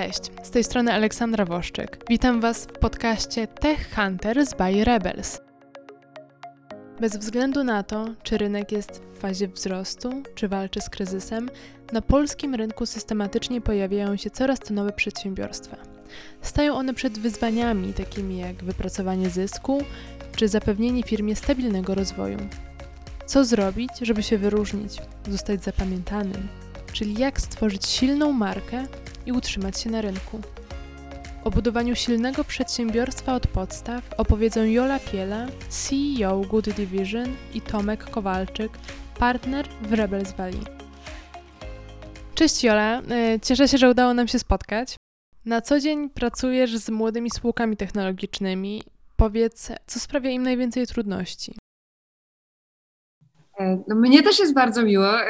[0.00, 2.04] Cześć, z tej strony Aleksandra Woszczyk.
[2.08, 5.40] Witam Was w podcaście Tech Hunters by Rebels.
[7.00, 11.50] Bez względu na to, czy rynek jest w fazie wzrostu, czy walczy z kryzysem,
[11.92, 15.76] na polskim rynku systematycznie pojawiają się coraz to nowe przedsiębiorstwa.
[16.42, 19.82] Stają one przed wyzwaniami takimi jak wypracowanie zysku,
[20.36, 22.38] czy zapewnienie firmie stabilnego rozwoju.
[23.26, 24.96] Co zrobić, żeby się wyróżnić,
[25.28, 26.48] zostać zapamiętanym,
[26.92, 28.86] czyli jak stworzyć silną markę
[29.26, 30.40] i utrzymać się na rynku.
[31.44, 38.72] O budowaniu silnego przedsiębiorstwa od podstaw opowiedzą Jola Piela, CEO Good Division i Tomek Kowalczyk,
[39.18, 40.60] partner w Rebels Valley.
[42.34, 44.96] Cześć Jola, e, cieszę się, że udało nam się spotkać.
[45.44, 48.82] Na co dzień pracujesz z młodymi spółkami technologicznymi.
[49.16, 51.59] Powiedz, co sprawia im najwięcej trudności?
[53.60, 55.28] E, no mnie też jest bardzo miło, e,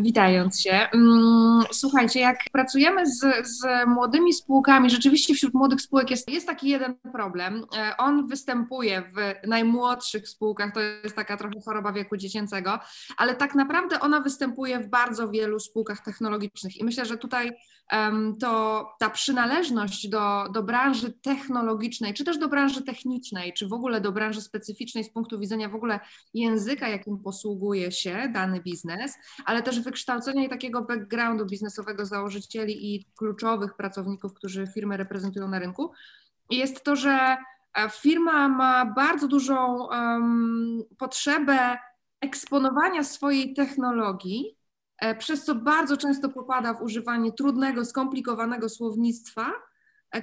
[0.00, 0.72] witając się.
[0.72, 6.68] Mm, słuchajcie, jak pracujemy z, z młodymi spółkami, rzeczywiście wśród młodych spółek jest, jest taki
[6.68, 7.64] jeden problem.
[7.76, 12.78] E, on występuje w najmłodszych spółkach, to jest taka trochę choroba wieku dziecięcego,
[13.16, 17.50] ale tak naprawdę ona występuje w bardzo wielu spółkach technologicznych i myślę, że tutaj
[18.40, 24.00] to ta przynależność do, do branży technologicznej, czy też do branży technicznej, czy w ogóle
[24.00, 26.00] do branży specyficznej z punktu widzenia w ogóle
[26.34, 33.06] języka, jakim posługuje się dany biznes, ale też wykształcenia i takiego backgroundu biznesowego założycieli i
[33.16, 35.92] kluczowych pracowników, którzy firmę reprezentują na rynku,
[36.50, 37.36] jest to, że
[37.74, 41.78] e, firma ma bardzo dużą um, potrzebę
[42.20, 44.57] eksponowania swojej technologii
[45.18, 49.67] przez co bardzo często popada w używanie trudnego, skomplikowanego słownictwa, e,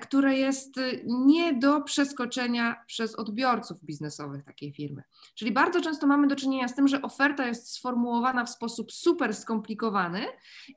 [0.01, 5.03] które jest y, nie do przeskoczenia przez odbiorców biznesowych takiej firmy.
[5.35, 9.35] Czyli bardzo często mamy do czynienia z tym, że oferta jest sformułowana w sposób super
[9.35, 10.25] skomplikowany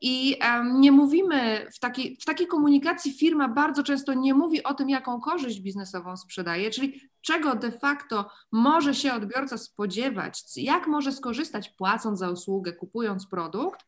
[0.01, 4.91] i nie mówimy w takiej, w takiej komunikacji firma bardzo często nie mówi o tym,
[4.91, 11.69] jaką korzyść biznesową sprzedaje, czyli czego de facto może się odbiorca spodziewać, jak może skorzystać
[11.69, 13.81] płacąc za usługę, kupując produkt.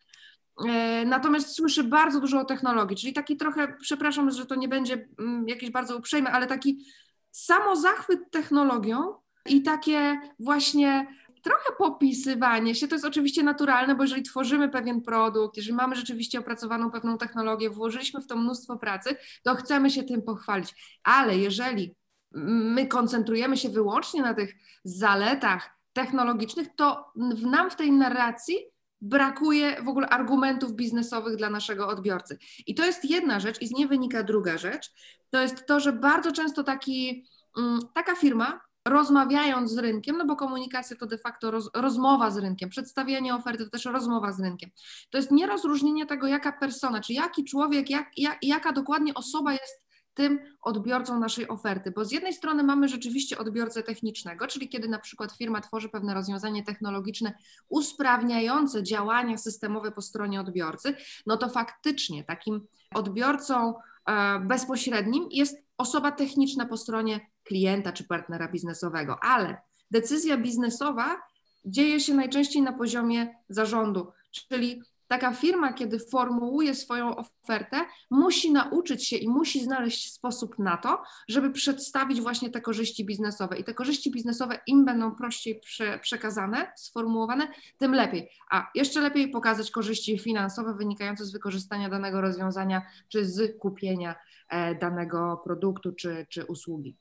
[0.69, 5.09] E, natomiast słyszy bardzo dużo o technologii, czyli taki trochę, przepraszam, że to nie będzie
[5.19, 6.87] mm, jakieś bardzo uprzejme, ale taki
[7.31, 9.15] samozachwyt technologią
[9.47, 11.07] i takie właśnie
[11.43, 16.39] trochę popisywanie się, to jest oczywiście naturalne, bo jeżeli tworzymy pewien produkt, jeżeli mamy rzeczywiście
[16.39, 20.99] opracowaną pewną technologię, włożyliśmy w to mnóstwo pracy, to chcemy się tym pochwalić.
[21.03, 21.95] Ale jeżeli
[22.33, 24.55] my koncentrujemy się wyłącznie na tych
[24.85, 28.57] zaletach technologicznych, to w nam w tej narracji
[29.01, 32.39] brakuje w ogóle argumentów biznesowych dla naszego odbiorcy.
[32.67, 34.93] I to jest jedna rzecz, i z niej wynika druga rzecz.
[35.31, 37.27] To jest to, że bardzo często taki,
[37.59, 42.39] mm, taka firma, rozmawiając z rynkiem, no bo komunikacja to de facto roz, rozmowa z
[42.39, 44.71] rynkiem, przedstawianie oferty to też rozmowa z rynkiem.
[45.11, 49.90] To jest nierozróżnienie tego, jaka persona, czy jaki człowiek, jak, jak, jaka dokładnie osoba jest
[50.15, 54.99] tym odbiorcą naszej oferty, bo z jednej strony mamy rzeczywiście odbiorcę technicznego, czyli kiedy na
[54.99, 57.35] przykład firma tworzy pewne rozwiązanie technologiczne
[57.69, 63.75] usprawniające działania systemowe po stronie odbiorcy, no to faktycznie takim odbiorcą
[64.07, 69.57] e, bezpośrednim jest osoba techniczna po stronie klienta czy partnera biznesowego, ale
[69.91, 71.23] decyzja biznesowa
[71.65, 74.13] dzieje się najczęściej na poziomie zarządu,
[74.49, 77.77] czyli taka firma, kiedy formułuje swoją ofertę,
[78.11, 83.59] musi nauczyć się i musi znaleźć sposób na to, żeby przedstawić właśnie te korzyści biznesowe.
[83.59, 88.31] I te korzyści biznesowe im będą prościej prze, przekazane, sformułowane, tym lepiej.
[88.51, 94.15] A jeszcze lepiej pokazać korzyści finansowe wynikające z wykorzystania danego rozwiązania, czy z kupienia
[94.49, 96.97] e, danego produktu, czy, czy usługi.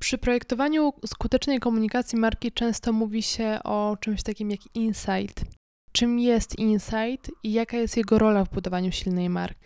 [0.00, 5.56] Przy projektowaniu skutecznej komunikacji marki często mówi się o czymś takim jak insight
[5.96, 9.60] czym jest insight i jaka jest jego rola w budowaniu silnej marki?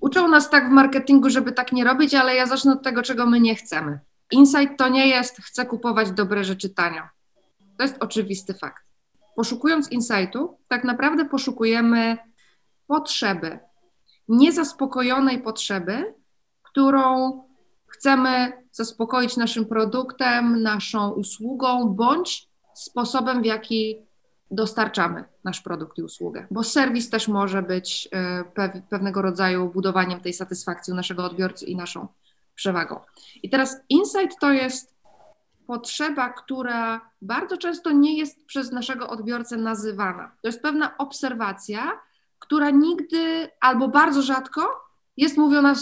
[0.00, 3.26] Uczą nas tak w marketingu, żeby tak nie robić, ale ja zacznę od tego, czego
[3.26, 4.00] my nie chcemy.
[4.30, 7.02] Insight to nie jest chcę kupować dobre rzeczy tanio.
[7.76, 8.84] To jest oczywisty fakt.
[9.36, 12.18] Poszukując insightu, tak naprawdę poszukujemy
[12.86, 13.58] potrzeby,
[14.28, 16.14] niezaspokojonej potrzeby,
[16.62, 17.32] którą
[17.86, 24.09] chcemy zaspokoić naszym produktem, naszą usługą bądź sposobem, w jaki
[24.50, 28.44] dostarczamy nasz produkt i usługę, bo serwis też może być e,
[28.90, 32.08] pewnego rodzaju budowaniem tej satysfakcji u naszego odbiorcy i naszą
[32.54, 33.00] przewagą.
[33.42, 34.94] I teraz insight to jest
[35.66, 40.32] potrzeba, która bardzo często nie jest przez naszego odbiorcę nazywana.
[40.42, 42.00] To jest pewna obserwacja,
[42.38, 45.74] która nigdy albo bardzo rzadko jest mówiona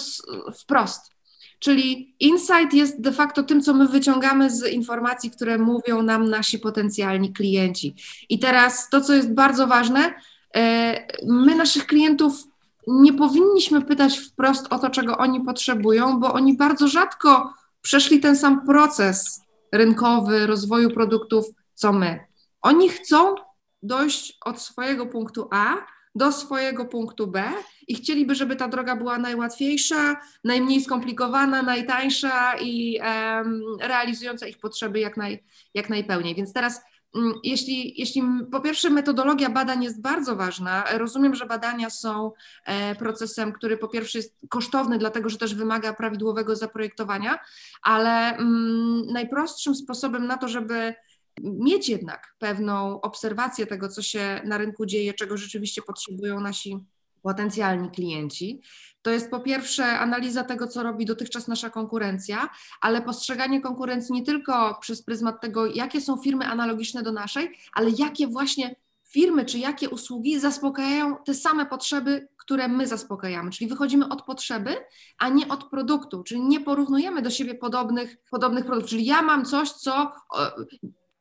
[0.60, 1.17] wprost.
[1.58, 6.58] Czyli insight jest de facto tym, co my wyciągamy z informacji, które mówią nam nasi
[6.58, 7.94] potencjalni klienci.
[8.28, 10.14] I teraz to, co jest bardzo ważne,
[10.56, 12.44] e, my naszych klientów
[12.87, 18.37] nie powinniśmy pytać wprost o to, czego oni potrzebują, bo oni bardzo rzadko przeszli ten
[18.37, 19.40] sam proces
[19.72, 21.44] rynkowy rozwoju produktów,
[21.75, 22.20] co my.
[22.62, 23.34] Oni chcą
[23.82, 25.76] dojść od swojego punktu A
[26.18, 27.52] do swojego punktu B
[27.88, 35.00] i chcieliby, żeby ta droga była najłatwiejsza, najmniej skomplikowana, najtańsza i um, realizująca ich potrzeby
[35.00, 35.44] jak, naj,
[35.74, 36.34] jak najpełniej.
[36.34, 36.80] Więc teraz
[37.14, 38.22] mm, jeśli, jeśli
[38.52, 42.32] po pierwsze metodologia badań jest bardzo ważna, rozumiem, że badania są
[42.64, 47.38] e, procesem, który po pierwsze jest kosztowny, dlatego że też wymaga prawidłowego zaprojektowania,
[47.82, 50.94] ale mm, najprostszym sposobem na to, żeby
[51.43, 56.79] mieć jednak pewną obserwację tego, co się na rynku dzieje, czego rzeczywiście potrzebują nasi
[57.23, 58.61] potencjalni klienci.
[59.02, 62.49] To jest po pierwsze analiza tego, co robi dotychczas nasza konkurencja,
[62.81, 67.90] ale postrzeganie konkurencji nie tylko przez pryzmat tego, jakie są firmy analogiczne do naszej, ale
[67.90, 68.75] jakie właśnie
[69.08, 73.50] firmy czy jakie usługi zaspokajają te same potrzeby, które my zaspokajamy.
[73.50, 74.76] Czyli wychodzimy od potrzeby,
[75.19, 78.90] a nie od produktu, czyli nie porównujemy do siebie podobnych, podobnych produktów.
[78.90, 80.12] Czyli ja mam coś, co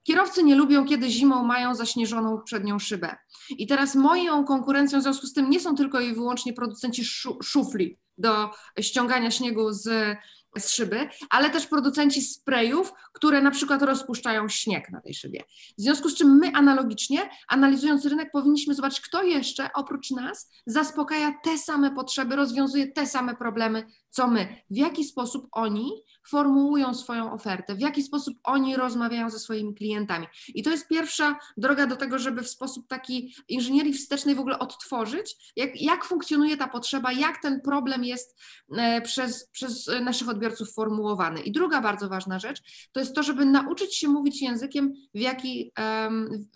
[0.07, 3.15] Kierowcy nie lubią, kiedy zimą mają zaśnieżoną przednią szybę.
[3.49, 7.05] I teraz moją konkurencją w związku z tym nie są tylko i wyłącznie producenci
[7.43, 8.49] szufli do
[8.79, 10.17] ściągania śniegu z
[10.59, 15.43] z szyby, ale też producenci sprayów, które na przykład rozpuszczają śnieg na tej szybie.
[15.77, 21.33] W związku z czym my analogicznie, analizując rynek, powinniśmy zobaczyć, kto jeszcze oprócz nas zaspokaja
[21.43, 23.85] te same potrzeby, rozwiązuje te same problemy,
[24.17, 24.47] co my.
[24.69, 25.91] W jaki sposób oni
[26.27, 30.27] formułują swoją ofertę, w jaki sposób oni rozmawiają ze swoimi klientami.
[30.47, 34.59] I to jest pierwsza droga do tego, żeby w sposób taki inżynierii wstecznej w ogóle
[34.59, 38.39] odtworzyć, jak, jak funkcjonuje ta potrzeba, jak ten problem jest
[38.77, 41.41] e, przez, przez naszych odbiorców formułowany.
[41.41, 42.61] I druga bardzo ważna rzecz
[42.91, 45.71] to jest to, żeby nauczyć się mówić językiem, w jaki,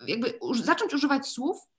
[0.08, 1.71] jakby zacząć używać słów,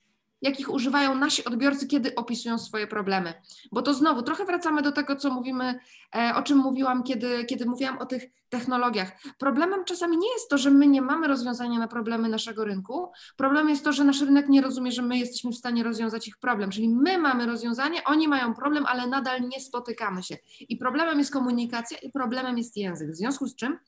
[0.42, 3.34] jakich używają nasi odbiorcy, kiedy opisują swoje problemy.
[3.72, 5.78] Bo to znowu trochę wracamy do tego, co mówimy,
[6.16, 9.12] e, o czym mówiłam, kiedy, kiedy mówiłam o tych technologiach.
[9.38, 13.12] Problemem czasami nie jest to, że my nie mamy rozwiązania na problemy naszego rynku.
[13.36, 16.38] Problemem jest to, że nasz rynek nie rozumie, że my jesteśmy w stanie rozwiązać ich
[16.38, 16.70] problem.
[16.70, 20.36] Czyli my mamy rozwiązanie, oni mają problem, ale nadal nie spotykamy się.
[20.60, 23.10] I problemem jest komunikacja, i problemem jest język.
[23.10, 23.78] W związku z czym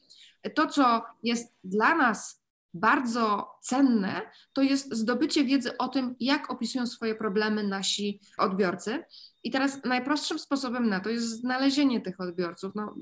[0.55, 2.44] to, co jest dla nas
[2.75, 4.23] bardzo cenne,
[4.53, 9.05] to jest zdobycie wiedzy o tym, jak opisują swoje problemy nasi odbiorcy.
[9.45, 12.73] I teraz najprostszym sposobem na to jest znalezienie tych odbiorców.
[12.75, 12.95] No,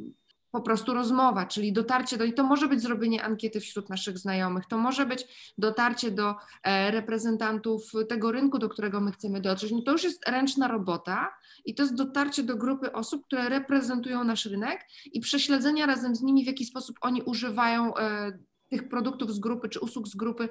[0.53, 4.67] po prostu rozmowa, czyli dotarcie do, i to może być zrobienie ankiety wśród naszych znajomych,
[4.67, 9.73] to może być dotarcie do e, reprezentantów tego rynku, do którego my chcemy dotrzeć.
[9.73, 11.29] No to już jest ręczna robota
[11.65, 16.23] i to jest dotarcie do grupy osób, które reprezentują nasz rynek i prześledzenia razem z
[16.23, 18.33] nimi, w jaki sposób oni używają e,
[18.73, 20.49] tych produktów z grupy czy usług z grupy,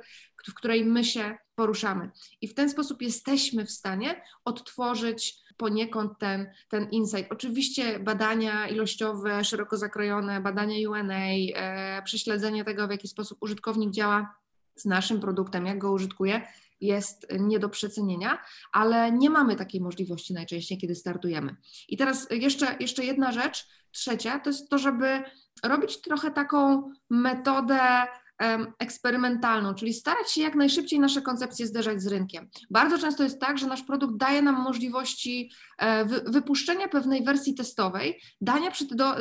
[0.48, 2.12] w której my się poruszamy.
[2.42, 7.32] I w ten sposób jesteśmy w stanie odtworzyć poniekąd ten, ten insight.
[7.32, 11.26] Oczywiście badania ilościowe, szeroko zakrojone, badania UNA,
[11.56, 14.36] e, prześledzenie tego, w jaki sposób użytkownik działa
[14.76, 16.42] z naszym produktem, jak go użytkuje,
[16.82, 18.38] jest nie do przecenienia,
[18.72, 21.56] ale nie mamy takiej możliwości najczęściej, kiedy startujemy.
[21.90, 25.24] I teraz jeszcze, jeszcze jedna rzecz, trzecia, to jest to, żeby
[25.64, 27.80] robić trochę taką metodę
[28.80, 32.50] eksperymentalną, czyli starać się jak najszybciej nasze koncepcje zderzać z rynkiem.
[32.70, 38.22] Bardzo często jest tak, że nasz produkt daje nam możliwości e, wypuszczenia pewnej wersji testowej,
[38.42, 39.16] dania do,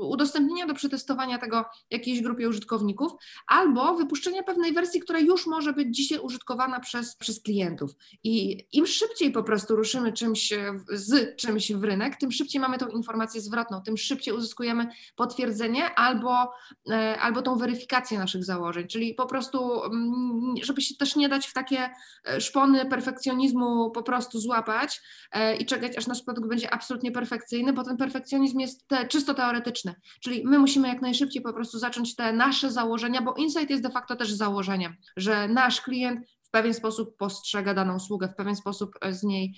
[0.00, 3.12] udostępnienia do przetestowania tego jakiejś grupie użytkowników,
[3.46, 7.90] albo wypuszczenia pewnej wersji, która już może być dzisiaj użytkowana przez, przez klientów.
[8.24, 10.52] I im szybciej po prostu ruszymy czymś
[10.88, 16.52] z czymś w rynek, tym szybciej mamy tą informację zwrotną, tym szybciej uzyskujemy potwierdzenie albo,
[16.90, 21.28] e, albo tą weryfikację naszego naszych założeń, czyli po prostu, mm, żeby się też nie
[21.28, 21.90] dać w takie
[22.28, 25.00] e, szpony perfekcjonizmu po prostu złapać
[25.32, 29.34] e, i czekać, aż nasz produkt będzie absolutnie perfekcyjny, bo ten perfekcjonizm jest te, czysto
[29.34, 33.82] teoretyczny, czyli my musimy jak najszybciej po prostu zacząć te nasze założenia, bo insight jest
[33.82, 38.56] de facto też założeniem, że nasz klient w pewien sposób postrzega daną usługę, w pewien
[38.56, 39.54] sposób e, z niej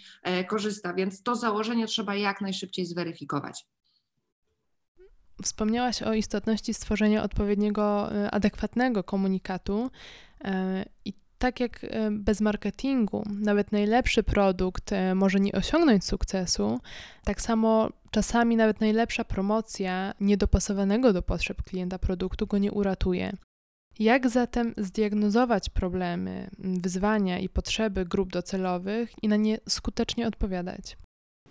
[0.48, 3.66] korzysta, więc to założenie trzeba jak najszybciej zweryfikować.
[5.42, 9.90] Wspomniałaś o istotności stworzenia odpowiedniego, e, adekwatnego komunikatu
[10.44, 16.80] e, i tak jak e, bez marketingu nawet najlepszy produkt może nie osiągnąć sukcesu,
[17.24, 23.32] tak samo czasami nawet najlepsza promocja niedopasowanego do potrzeb klienta produktu go nie uratuje.
[23.98, 30.96] Jak zatem zdiagnozować problemy, wyzwania i potrzeby grup docelowych i na nie skutecznie odpowiadać?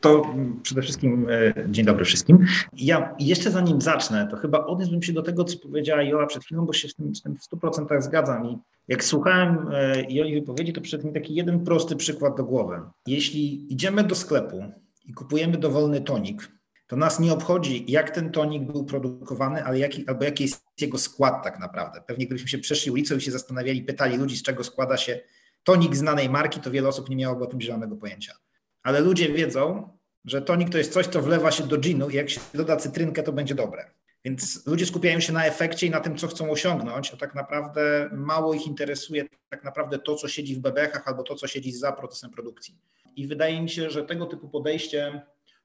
[0.03, 0.33] To
[0.63, 2.45] przede wszystkim e, dzień dobry wszystkim.
[2.74, 6.65] Ja jeszcze zanim zacznę, to chyba odniósłbym się do tego, co powiedziała Jola przed chwilą,
[6.65, 8.45] bo się z tym, z tym w 100% zgadzam.
[8.45, 8.57] I
[8.88, 12.79] jak słuchałem e, Joli wypowiedzi, to przyszedł mi taki jeden prosty przykład do głowy.
[13.07, 14.63] Jeśli idziemy do sklepu
[15.05, 16.51] i kupujemy dowolny tonik,
[16.88, 20.98] to nas nie obchodzi, jak ten tonik był produkowany, ale jaki, albo jaki jest jego
[20.98, 22.01] skład tak naprawdę.
[22.07, 25.19] Pewnie gdybyśmy się przeszli ulicą i się zastanawiali, pytali ludzi, z czego składa się
[25.63, 28.33] tonik znanej marki, to wiele osób nie miałoby o tym zielonego pojęcia.
[28.84, 29.90] Ale ludzie wiedzą,
[30.25, 33.24] że tonik to jest coś, co wlewa się do ginu i jak się doda cytrynkę,
[33.24, 33.86] to będzie dobre.
[34.25, 38.10] Więc ludzie skupiają się na efekcie i na tym, co chcą osiągnąć, a tak naprawdę
[38.13, 41.92] mało ich interesuje tak naprawdę to, co siedzi w bebechach albo to, co siedzi za
[41.92, 42.78] procesem produkcji.
[43.16, 45.22] I wydaje mi się, że tego typu podejście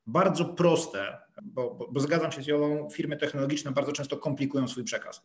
[0.07, 4.85] bardzo proste, bo, bo, bo zgadzam się z Jolą, firmy technologiczne bardzo często komplikują swój
[4.85, 5.23] przekaz.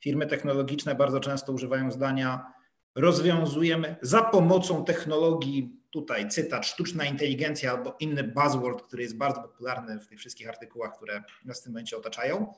[0.00, 2.52] Firmy technologiczne bardzo często używają zdania
[2.94, 10.00] rozwiązujemy za pomocą technologii, tutaj cytat, sztuczna inteligencja albo inny buzzword, który jest bardzo popularny
[10.00, 12.54] w tych wszystkich artykułach, które nas w tym momencie otaczają.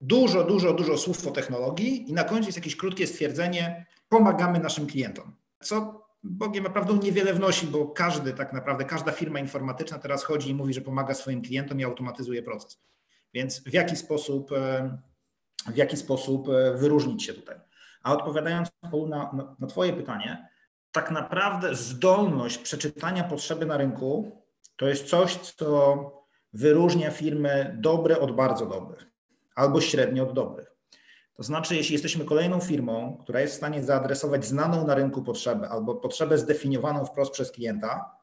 [0.00, 4.86] Dużo, dużo, dużo słów o technologii i na końcu jest jakieś krótkie stwierdzenie, pomagamy naszym
[4.86, 5.32] klientom.
[5.60, 10.54] Co Bogiem naprawdę niewiele wnosi, bo każdy, tak naprawdę, każda firma informatyczna teraz chodzi i
[10.54, 12.80] mówi, że pomaga swoim klientom i automatyzuje proces.
[13.34, 14.98] Więc w jaki sposób, e,
[15.72, 17.56] w jaki sposób e, wyróżnić się tutaj?
[18.02, 20.48] A odpowiadając na, na, na Twoje pytanie,
[20.94, 24.42] tak naprawdę zdolność przeczytania potrzeby na rynku
[24.76, 26.10] to jest coś, co
[26.52, 29.06] wyróżnia firmy dobre od bardzo dobrych
[29.54, 30.74] albo średnie od dobrych.
[31.34, 35.68] To znaczy, jeśli jesteśmy kolejną firmą, która jest w stanie zaadresować znaną na rynku potrzebę
[35.68, 38.16] albo potrzebę zdefiniowaną wprost przez klienta,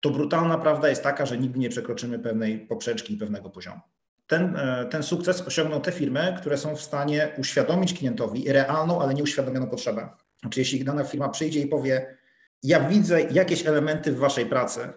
[0.00, 3.80] to brutalna prawda jest taka, że nigdy nie przekroczymy pewnej poprzeczki i pewnego poziomu
[4.26, 9.14] ten, e, ten sukces osiągną te firmy, które są w stanie uświadomić klientowi realną, ale
[9.14, 10.08] nieuświadomioną potrzebę.
[10.40, 12.16] Znaczy, jeśli dana firma przyjdzie i powie,
[12.62, 14.88] ja widzę jakieś elementy w waszej pracy,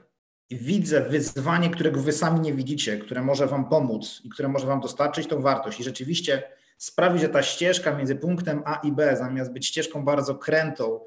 [0.52, 4.80] widzę wyzwanie, którego wy sami nie widzicie, które może wam pomóc i które może wam
[4.80, 6.44] dostarczyć tą wartość i rzeczywiście
[6.78, 11.00] sprawi, że ta ścieżka między punktem A i B, zamiast być ścieżką bardzo krętą,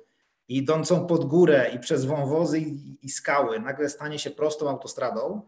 [0.49, 2.61] idącą pod górę i przez wąwozy
[3.03, 5.43] i skały, nagle stanie się prostą autostradą,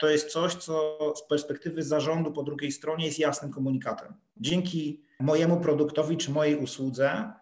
[0.00, 4.14] to jest coś, co z perspektywy zarządu po drugiej stronie jest jasnym komunikatem.
[4.36, 7.32] Dzięki mojemu produktowi czy mojej usłudze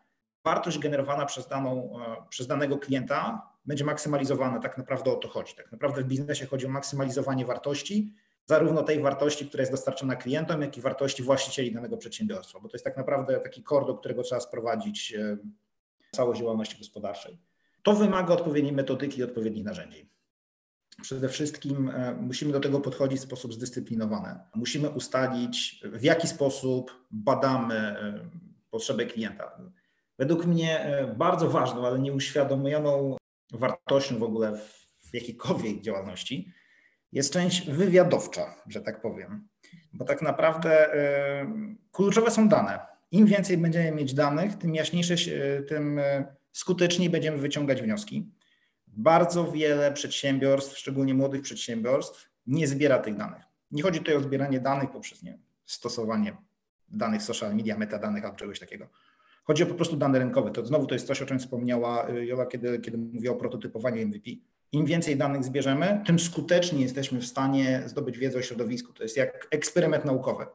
[0.44, 4.58] wartość generowana przez, daną, e, przez danego klienta będzie maksymalizowana.
[4.58, 5.54] Tak naprawdę o to chodzi.
[5.54, 8.14] Tak naprawdę w biznesie chodzi o maksymalizowanie wartości,
[8.46, 12.74] zarówno tej wartości, która jest dostarczona klientom, jak i wartości właścicieli danego przedsiębiorstwa, bo to
[12.74, 15.36] jest tak naprawdę taki kor, do którego trzeba sprowadzić e,
[16.12, 17.38] całość działalności gospodarczej.
[17.82, 20.10] To wymaga odpowiedniej metodyki i odpowiednich narzędzi.
[21.02, 24.38] Przede wszystkim e, musimy do tego podchodzić w sposób zdyscyplinowany.
[24.54, 27.96] Musimy ustalić, w jaki sposób badamy
[28.70, 29.60] potrzeby klienta.
[30.18, 33.16] Według mnie e, bardzo ważną, ale nieuświadomioną
[33.52, 34.58] wartością w ogóle
[35.00, 36.52] w jakiejkolwiek działalności
[37.12, 39.48] jest część wywiadowcza, że tak powiem.
[39.92, 40.88] Bo tak naprawdę
[41.92, 42.86] kluczowe są dane.
[43.10, 45.14] Im więcej będziemy mieć danych, tym jaśniejsze,
[45.68, 46.00] tym
[46.52, 48.30] skuteczniej będziemy wyciągać wnioski.
[48.86, 53.42] Bardzo wiele przedsiębiorstw, szczególnie młodych przedsiębiorstw, nie zbiera tych danych.
[53.70, 56.36] Nie chodzi tutaj o zbieranie danych poprzez nie, stosowanie
[56.88, 58.88] danych social media, metadanych albo czegoś takiego.
[59.44, 60.50] Chodzi o po prostu dane rynkowe.
[60.50, 64.06] To znowu to jest coś, o czym wspomniała y, Jola, kiedy, kiedy mówiła o prototypowaniu
[64.06, 64.30] MVP.
[64.72, 68.92] Im więcej danych zbierzemy, tym skuteczniej jesteśmy w stanie zdobyć wiedzę o środowisku.
[68.92, 70.46] To jest jak eksperyment naukowy.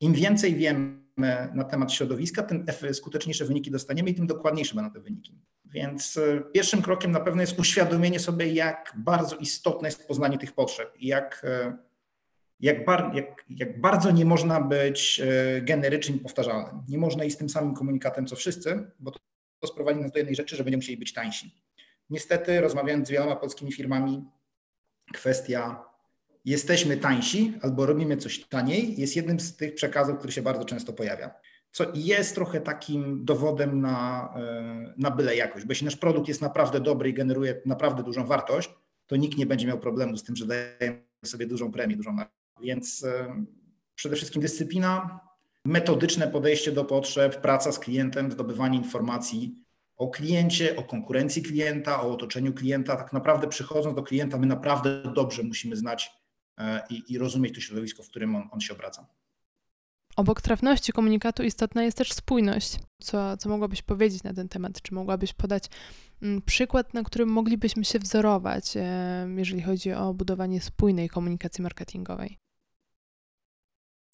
[0.00, 1.02] Im więcej wiemy
[1.54, 5.38] na temat środowiska, tym skuteczniejsze wyniki dostaniemy i tym dokładniejsze będą te wyniki.
[5.64, 10.52] Więc e, pierwszym krokiem na pewno jest uświadomienie sobie, jak bardzo istotne jest poznanie tych
[10.52, 11.76] potrzeb i jak, e,
[12.62, 16.82] jak, bar, jak, jak bardzo nie można być e, generycznym powtarzalnym.
[16.88, 19.18] Nie można iść z tym samym komunikatem co wszyscy, bo to,
[19.60, 21.54] to sprowadzi nas do jednej rzeczy, że będziemy musieli być tańsi.
[22.10, 24.24] Niestety, rozmawiając z wieloma polskimi firmami,
[25.12, 25.84] kwestia
[26.44, 30.92] jesteśmy tańsi albo robimy coś taniej jest jednym z tych przekazów, który się bardzo często
[30.92, 31.34] pojawia
[31.72, 35.64] co jest trochę takim dowodem na, e, na byle jakość.
[35.64, 38.70] Bo jeśli nasz produkt jest naprawdę dobry i generuje naprawdę dużą wartość,
[39.06, 42.16] to nikt nie będzie miał problemu z tym, że dajemy sobie dużą premię, dużą.
[42.62, 43.44] Więc e,
[43.94, 45.20] przede wszystkim dyscyplina,
[45.64, 49.62] metodyczne podejście do potrzeb, praca z klientem, zdobywanie informacji
[49.96, 52.96] o kliencie, o konkurencji klienta, o otoczeniu klienta.
[52.96, 56.10] Tak naprawdę przychodząc do klienta, my naprawdę dobrze musimy znać
[56.58, 59.06] e, i, i rozumieć to środowisko, w którym on, on się obraca.
[60.16, 62.78] Obok trafności komunikatu istotna jest też spójność.
[63.02, 64.82] Co, co mogłabyś powiedzieć na ten temat?
[64.82, 65.64] Czy mogłabyś podać
[66.22, 68.74] mm, przykład, na którym moglibyśmy się wzorować,
[69.36, 72.41] jeżeli chodzi o budowanie spójnej komunikacji marketingowej?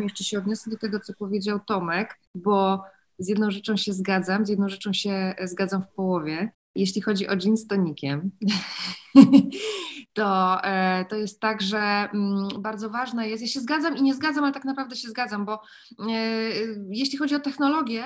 [0.03, 2.83] Jeszcze się odniosę do tego, co powiedział Tomek, bo
[3.19, 6.53] z jedną rzeczą się zgadzam, z jedną rzeczą się zgadzam w połowie.
[6.75, 8.31] jeśli chodzi o gin z tonikiem,
[10.19, 14.15] to, e, to jest tak, że mm, bardzo ważne jest, ja się zgadzam i nie
[14.15, 15.61] zgadzam, ale tak naprawdę się zgadzam, bo
[16.09, 16.13] e,
[16.91, 18.05] jeśli chodzi o technologię,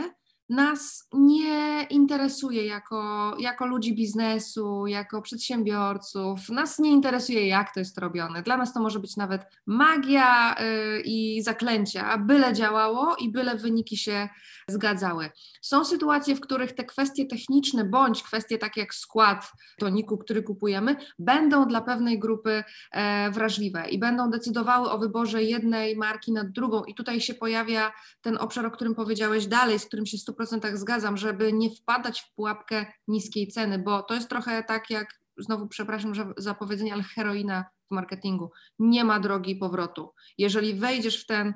[0.53, 6.49] nas nie interesuje jako, jako ludzi biznesu, jako przedsiębiorców.
[6.49, 8.43] Nas nie interesuje, jak to jest robione.
[8.43, 13.97] Dla nas to może być nawet magia yy, i zaklęcia, byle działało i byle wyniki
[13.97, 14.29] się
[14.69, 15.31] zgadzały.
[15.63, 20.97] Są sytuacje, w których te kwestie techniczne bądź kwestie takie jak skład toniku, który kupujemy,
[21.19, 26.85] będą dla pewnej grupy e, wrażliwe i będą decydowały o wyborze jednej marki nad drugą.
[26.85, 27.93] I tutaj się pojawia
[28.23, 30.42] ten obszar, o którym powiedziałeś dalej, z którym się 100%
[30.75, 35.69] zgadzam, żeby nie wpadać w pułapkę niskiej ceny, bo to jest trochę tak jak, znowu
[35.69, 38.51] przepraszam za powiedzenie, ale heroina w marketingu.
[38.79, 40.13] Nie ma drogi powrotu.
[40.39, 41.55] Jeżeli wejdziesz w ten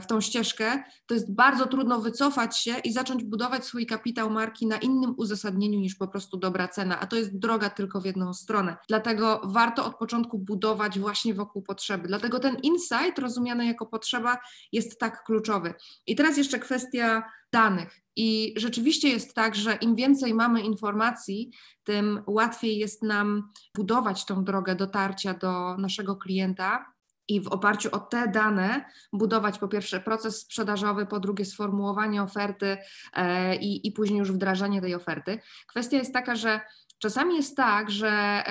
[0.00, 4.66] w tą ścieżkę, to jest bardzo trudno wycofać się i zacząć budować swój kapitał marki
[4.66, 8.34] na innym uzasadnieniu niż po prostu dobra cena, a to jest droga tylko w jedną
[8.34, 8.76] stronę.
[8.88, 12.08] Dlatego warto od początku budować właśnie wokół potrzeby.
[12.08, 14.38] Dlatego ten insight rozumiany jako potrzeba
[14.72, 15.74] jest tak kluczowy.
[16.06, 17.22] I teraz jeszcze kwestia
[17.52, 18.00] danych.
[18.16, 21.50] I rzeczywiście jest tak, że im więcej mamy informacji,
[21.84, 26.93] tym łatwiej jest nam budować tą drogę dotarcia do naszego klienta
[27.28, 32.76] i w oparciu o te dane budować po pierwsze proces sprzedażowy, po drugie sformułowanie oferty
[33.12, 35.40] e, i, i później już wdrażanie tej oferty.
[35.66, 36.60] Kwestia jest taka, że
[36.98, 38.42] czasami jest tak, że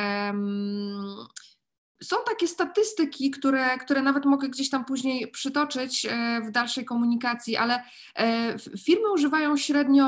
[2.03, 7.57] są takie statystyki, które, które nawet mogę gdzieś tam później przytoczyć e, w dalszej komunikacji,
[7.57, 7.83] ale
[8.15, 10.07] e, firmy używają średnio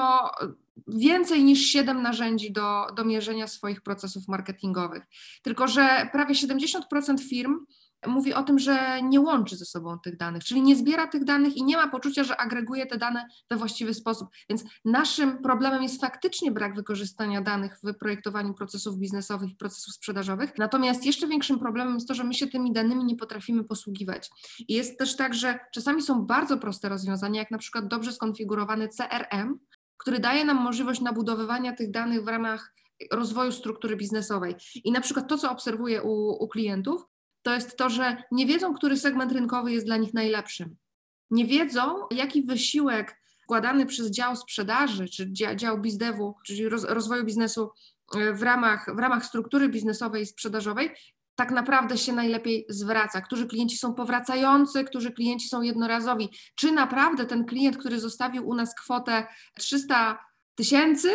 [0.87, 5.03] więcej niż 7 narzędzi do, do mierzenia swoich procesów marketingowych.
[5.41, 7.65] Tylko, że prawie 70% firm
[8.07, 11.57] mówi o tym, że nie łączy ze sobą tych danych, czyli nie zbiera tych danych
[11.57, 14.29] i nie ma poczucia, że agreguje te dane we właściwy sposób.
[14.49, 20.57] Więc naszym problemem jest faktycznie brak wykorzystania danych w projektowaniu procesów biznesowych i procesów sprzedażowych.
[20.57, 24.29] Natomiast jeszcze większym problemem jest to, że my się tymi danymi nie potrafimy posługiwać.
[24.67, 28.87] I jest też tak, że czasami są bardzo proste rozwiązania, jak na przykład dobrze skonfigurowany
[28.87, 29.59] CRM,
[29.97, 32.73] który daje nam możliwość nabudowywania tych danych w ramach
[33.11, 34.55] rozwoju struktury biznesowej.
[34.83, 37.05] I na przykład to, co obserwuję u, u klientów,
[37.45, 40.75] to jest to, że nie wiedzą, który segment rynkowy jest dla nich najlepszym.
[41.31, 47.71] Nie wiedzą, jaki wysiłek wkładany przez dział sprzedaży, czy dział bizdewu, czyli rozwoju biznesu
[48.15, 50.91] e, w ramach, w ramach struktury biznesowej i sprzedażowej,
[51.35, 56.29] tak naprawdę się najlepiej zwraca, którzy klienci są powracający, którzy klienci są jednorazowi.
[56.55, 59.27] Czy naprawdę ten klient, który zostawił u nas kwotę
[59.57, 60.19] 300
[60.55, 61.09] tysięcy,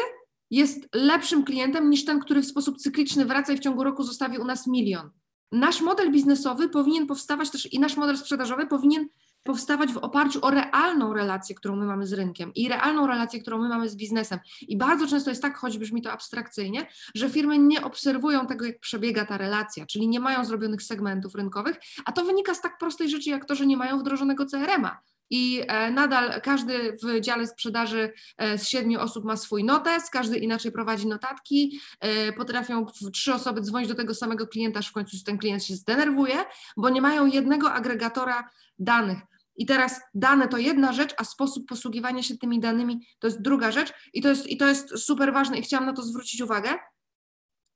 [0.51, 4.39] jest lepszym klientem niż ten, który w sposób cykliczny wraca i w ciągu roku zostawi
[4.39, 5.11] u nas milion
[5.53, 9.09] nasz model biznesowy powinien powstawać też i nasz model sprzedażowy powinien
[9.43, 13.59] powstawać w oparciu o realną relację, którą my mamy z rynkiem i realną relację, którą
[13.59, 14.39] my mamy z biznesem.
[14.69, 18.81] I bardzo często jest tak, choć brzmi to abstrakcyjnie, że firmy nie obserwują tego, jak
[18.81, 23.09] przebiega ta relacja, czyli nie mają zrobionych segmentów rynkowych, a to wynika z tak prostej
[23.09, 28.13] rzeczy, jak to, że nie mają wdrożonego CRM-a i e, nadal każdy w dziale sprzedaży
[28.37, 33.61] e, z siedmiu osób ma swój notes, każdy inaczej prowadzi notatki, e, potrafią trzy osoby
[33.61, 36.45] dzwonić do tego samego klienta, aż w końcu ten klient się zdenerwuje,
[36.77, 39.19] bo nie mają jednego agregatora danych.
[39.57, 43.73] I teraz dane to jedna rzecz, a sposób posługiwania się tymi danymi to jest druga
[43.73, 46.71] rzecz i to jest, i to jest super ważne i chciałam na to zwrócić uwagę.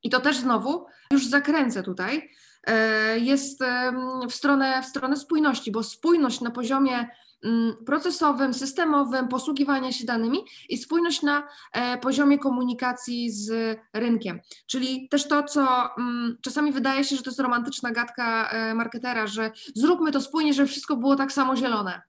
[0.02, 2.30] I to też znowu, już zakręcę tutaj,
[3.16, 3.60] jest
[4.30, 7.08] w stronę, w stronę spójności, bo spójność na poziomie
[7.86, 14.40] procesowym, systemowym, posługiwania się danymi i spójność na e, poziomie komunikacji z rynkiem.
[14.66, 19.26] Czyli też to, co mm, czasami wydaje się, że to jest romantyczna gadka e, marketera,
[19.26, 22.02] że zróbmy to spójnie, żeby wszystko było tak samo zielone.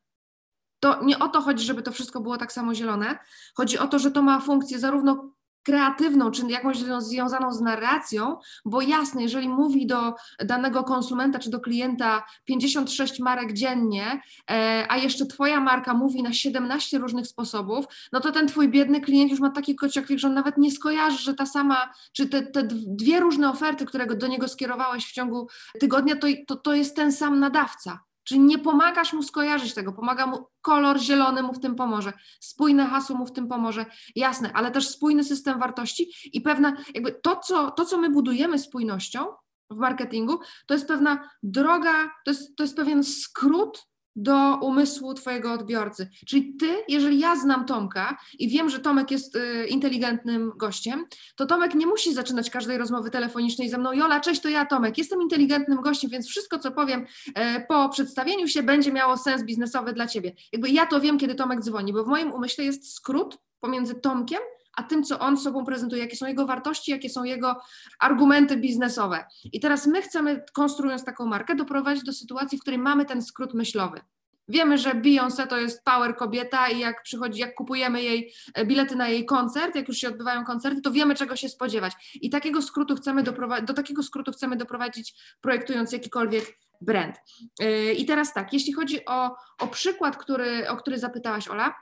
[0.79, 3.17] To nie o to chodzi, żeby to wszystko było tak samo zielone.
[3.55, 5.34] Chodzi o to, że to ma funkcję zarówno
[5.65, 10.13] kreatywną, czy jakąś związaną z narracją, bo jasne, jeżeli mówi do
[10.45, 16.34] danego konsumenta czy do klienta 56 marek dziennie, e, a jeszcze Twoja marka mówi na
[16.34, 20.34] 17 różnych sposobów, no to ten Twój biedny klient już ma taki kociok, że on
[20.34, 24.47] nawet nie skojarzy, że ta sama, czy te, te dwie różne oferty, które do niego
[24.47, 25.47] skierowałeś w ciągu
[25.80, 27.99] tygodnia, to, to, to jest ten sam nadawca.
[28.25, 32.85] Czyli nie pomagasz mu skojarzyć tego, pomaga mu kolor zielony mu w tym pomoże, spójne
[32.85, 33.85] hasło mu w tym pomoże,
[34.15, 38.59] jasne, ale też spójny system wartości i pewna, jakby to, co, to, co my budujemy
[38.59, 39.25] spójnością
[39.69, 45.54] w marketingu, to jest pewna droga, to jest, to jest pewien skrót do umysłu Twojego
[45.54, 46.10] odbiorcy.
[46.28, 51.45] Czyli Ty, jeżeli ja znam Tomka i wiem, że Tomek jest y, inteligentnym gościem, to
[51.45, 53.93] Tomek nie musi zaczynać każdej rozmowy telefonicznej ze mną.
[53.93, 54.97] Jola, cześć, to ja Tomek.
[54.97, 57.34] Jestem inteligentnym gościem, więc wszystko, co powiem y,
[57.67, 60.34] po przedstawieniu się, będzie miało sens biznesowy dla Ciebie.
[60.51, 64.39] Jakby ja to wiem, kiedy Tomek dzwoni, bo w moim umyśle jest skrót pomiędzy Tomkiem
[64.75, 67.61] a tym, co on sobą prezentuje, jakie są jego wartości, jakie są jego
[67.99, 69.25] argumenty biznesowe.
[69.43, 73.53] I teraz my chcemy, konstruując taką markę, doprowadzić do sytuacji, w której mamy ten skrót
[73.53, 74.01] myślowy.
[74.47, 78.95] Wiemy, że Beyoncé to jest power kobieta i jak przychodzi, jak kupujemy jej e, bilety
[78.95, 81.93] na jej koncert, jak już się odbywają koncerty, to wiemy czego się spodziewać.
[82.21, 87.15] I takiego skrótu chcemy doprowadzić, do takiego skrótu chcemy doprowadzić projektując jakikolwiek brand.
[87.59, 91.75] E, I teraz tak, jeśli chodzi o, o przykład, który, o który zapytałaś Ola,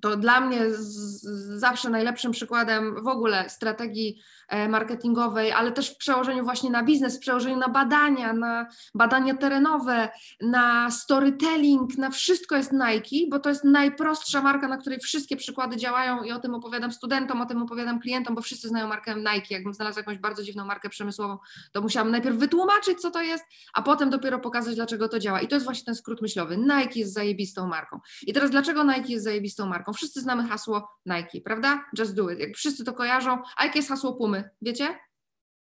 [0.00, 1.22] to dla mnie z,
[1.60, 4.22] zawsze najlepszym przykładem w ogóle strategii
[4.68, 10.08] marketingowej, ale też w przełożeniu właśnie na biznes, w przełożeniu na badania, na badania terenowe,
[10.40, 15.76] na storytelling, na wszystko jest Nike, bo to jest najprostsza marka, na której wszystkie przykłady
[15.76, 19.46] działają i o tym opowiadam studentom, o tym opowiadam klientom, bo wszyscy znają markę Nike.
[19.50, 21.38] Jakbym znalazła jakąś bardzo dziwną markę przemysłową,
[21.72, 25.40] to musiałam najpierw wytłumaczyć, co to jest, a potem dopiero pokazać, dlaczego to działa.
[25.40, 26.56] I to jest właśnie ten skrót myślowy.
[26.56, 28.00] Nike jest zajebistą marką.
[28.26, 29.92] I teraz dlaczego Nike jest zajebistą marką?
[29.92, 31.84] Wszyscy znamy hasło Nike, prawda?
[31.98, 32.38] Just do it.
[32.38, 33.38] Jak wszyscy to kojarzą.
[33.56, 34.39] A jakie jest hasło Pumy?
[34.62, 34.98] Wiecie?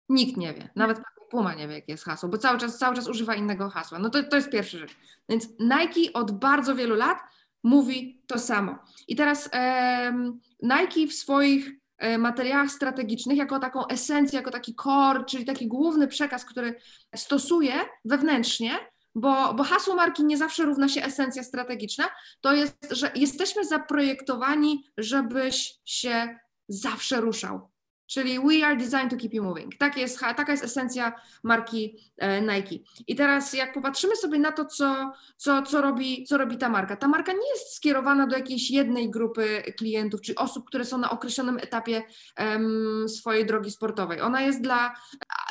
[0.09, 0.69] Nikt nie wie.
[0.77, 1.01] Nawet
[1.31, 3.99] Puma nie wie, jakie jest hasło, bo cały czas, cały czas używa innego hasła.
[3.99, 4.97] No to, to jest pierwsza rzecz.
[5.29, 7.19] Więc Nike od bardzo wielu lat
[7.63, 8.79] mówi to samo.
[9.09, 15.25] I teraz um, Nike w swoich e, materiałach strategicznych jako taką esencję, jako taki core,
[15.25, 16.81] czyli taki główny przekaz, który
[17.17, 17.73] stosuje
[18.05, 18.71] wewnętrznie,
[19.15, 22.05] bo, bo hasło marki nie zawsze równa się esencja strategiczna,
[22.41, 27.71] to jest, że jesteśmy zaprojektowani, żebyś się zawsze ruszał.
[28.09, 29.77] Czyli we are designed to keep you moving.
[29.79, 32.77] Tak jest, taka jest esencja marki e, Nike.
[33.07, 36.97] I teraz jak popatrzymy sobie na to, co, co, co, robi, co robi ta marka.
[36.97, 41.11] Ta marka nie jest skierowana do jakiejś jednej grupy klientów, czy osób, które są na
[41.11, 42.03] określonym etapie
[42.38, 44.21] um, swojej drogi sportowej.
[44.21, 44.94] Ona jest dla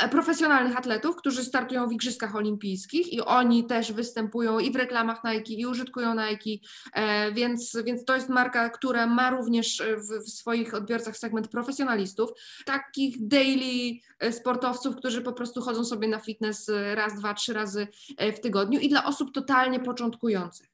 [0.01, 5.23] e, profesjonalnych atletów, którzy startują w Igrzyskach Olimpijskich i oni też występują i w reklamach
[5.23, 10.29] Nike, i użytkują Nike, e, więc, więc to jest marka, która ma również w, w
[10.29, 12.29] swoich odbiorcach segment profesjonalistów
[12.65, 17.53] takich daily e, sportowców, którzy po prostu chodzą sobie na fitness e, raz, dwa, trzy
[17.53, 20.67] razy e, w tygodniu i dla osób totalnie początkujących.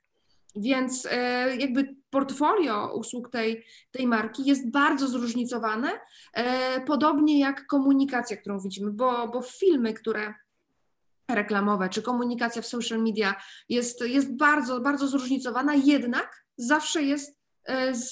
[0.56, 1.08] Więc
[1.58, 5.90] jakby portfolio usług tej, tej marki jest bardzo zróżnicowane,
[6.86, 10.34] podobnie jak komunikacja, którą widzimy, bo, bo filmy, które
[11.28, 13.36] reklamowe czy komunikacja w social media
[13.70, 17.43] jest, jest bardzo, bardzo zróżnicowana, jednak zawsze jest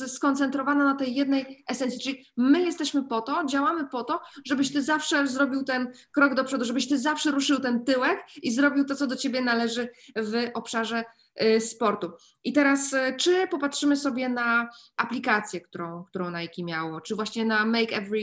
[0.08, 2.00] skoncentrowana na tej jednej esencji.
[2.00, 6.44] Czyli my jesteśmy po to, działamy po to, żebyś ty zawsze zrobił ten krok do
[6.44, 10.50] przodu, żebyś ty zawsze ruszył ten tyłek i zrobił to, co do ciebie należy w
[10.54, 11.04] obszarze
[11.60, 12.12] sportu.
[12.44, 17.66] I teraz, y, czy popatrzymy sobie na aplikację, którą, którą Nike miało, czy właśnie na
[17.66, 18.22] Make Every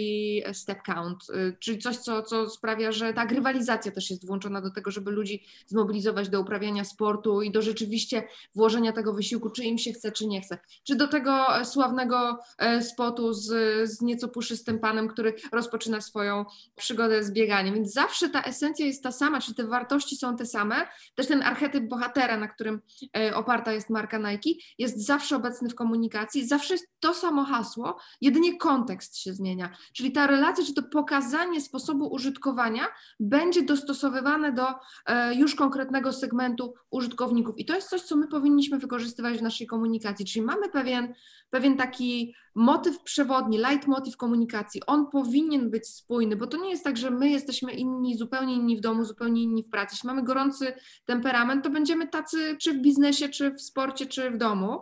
[0.53, 4.71] Step Count, y, czyli coś, co, co sprawia, że ta grywalizacja też jest włączona do
[4.71, 9.79] tego, żeby ludzi zmobilizować do uprawiania sportu i do rzeczywiście włożenia tego wysiłku, czy im
[9.79, 10.59] się chce, czy nie chce.
[10.85, 12.39] Czy do tego sławnego
[12.81, 13.47] spotu z,
[13.91, 16.45] z nieco puszystym panem, który rozpoczyna swoją
[16.77, 17.75] przygodę z bieganiem.
[17.75, 20.89] Więc zawsze ta esencja jest ta sama, czy te wartości są te same.
[21.15, 22.98] Też ten archetyp bohatera, na którym E,
[23.35, 28.57] oparta jest marka Nike, jest zawsze obecny w komunikacji, zawsze jest to samo hasło, jedynie
[28.57, 29.77] kontekst się zmienia.
[29.93, 32.87] Czyli ta relacja, czy to pokazanie sposobu użytkowania
[33.21, 34.67] będzie dostosowywane do
[35.07, 37.59] e, już konkretnego segmentu użytkowników.
[37.59, 40.27] I to jest coś, co my powinniśmy wykorzystywać w naszej komunikacji.
[40.27, 41.15] Czyli mamy pewien,
[41.51, 44.83] pewien taki motyw przewodni, leitmotiv komunikacji.
[44.87, 48.77] On powinien być spójny, bo to nie jest tak, że my jesteśmy inni, zupełnie inni
[48.77, 49.95] w domu, zupełnie inni w pracy.
[49.95, 50.73] Jeśli mamy gorący
[51.05, 54.81] temperament, to będziemy tacy czy w biznesie, czy w sporcie, czy w domu.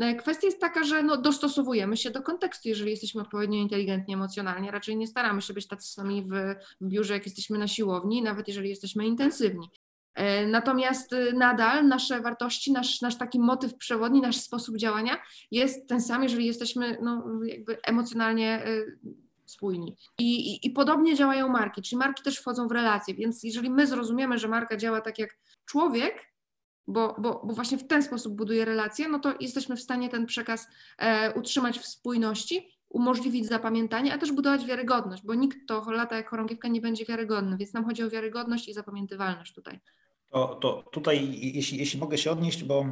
[0.00, 4.70] E, kwestia jest taka, że no, dostosowujemy się do kontekstu, jeżeli jesteśmy odpowiednio inteligentni emocjonalnie.
[4.70, 8.48] Raczej nie staramy się być tacy sami w, w biurze, jak jesteśmy na siłowni, nawet
[8.48, 9.70] jeżeli jesteśmy intensywni.
[10.14, 15.18] E, natomiast y, nadal nasze wartości, nasz, nasz taki motyw przewodni, nasz sposób działania
[15.50, 18.98] jest ten sam, jeżeli jesteśmy no, jakby emocjonalnie y,
[19.46, 19.96] spójni.
[20.18, 23.86] I, i, I, podobnie działają marki, czyli marki też wchodzą w relacje, więc jeżeli my
[23.86, 26.34] zrozumiemy, że marka działa tak jak człowiek,
[26.86, 30.26] bo, bo, bo właśnie w ten sposób buduje relacje, no to jesteśmy w stanie ten
[30.26, 36.16] przekaz e, utrzymać w spójności, umożliwić zapamiętanie, a też budować wiarygodność, bo nikt to lata
[36.16, 39.80] jak chorągiewka nie będzie wiarygodny, więc nam chodzi o wiarygodność i zapamiętywalność tutaj.
[40.34, 42.86] To, to tutaj, jeśli, jeśli mogę się odnieść, bo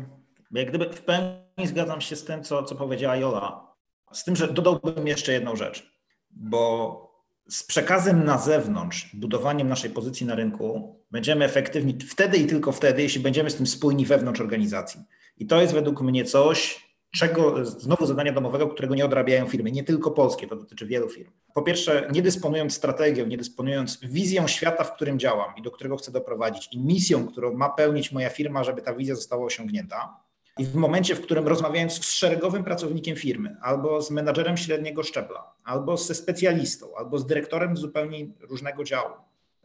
[0.50, 3.74] jak gdyby w pełni zgadzam się z tym, co, co powiedziała Jola,
[4.12, 5.92] z tym, że dodałbym jeszcze jedną rzecz,
[6.30, 7.12] bo
[7.48, 13.02] z przekazem na zewnątrz, budowaniem naszej pozycji na rynku, będziemy efektywni wtedy i tylko wtedy,
[13.02, 15.00] jeśli będziemy z tym spójni wewnątrz organizacji.
[15.38, 19.84] I to jest według mnie coś, czego znowu zadania domowego, którego nie odrabiają firmy, nie
[19.84, 21.30] tylko polskie, to dotyczy wielu firm.
[21.54, 25.96] Po pierwsze, nie dysponując strategią, nie dysponując wizją świata, w którym działam i do którego
[25.96, 30.16] chcę doprowadzić, i misją, którą ma pełnić moja firma, żeby ta wizja została osiągnięta,
[30.58, 35.52] I w momencie, w którym rozmawiając z szeregowym pracownikiem firmy, albo z menadżerem średniego szczebla,
[35.64, 39.14] albo ze specjalistą, albo z dyrektorem zupełnie różnego działu,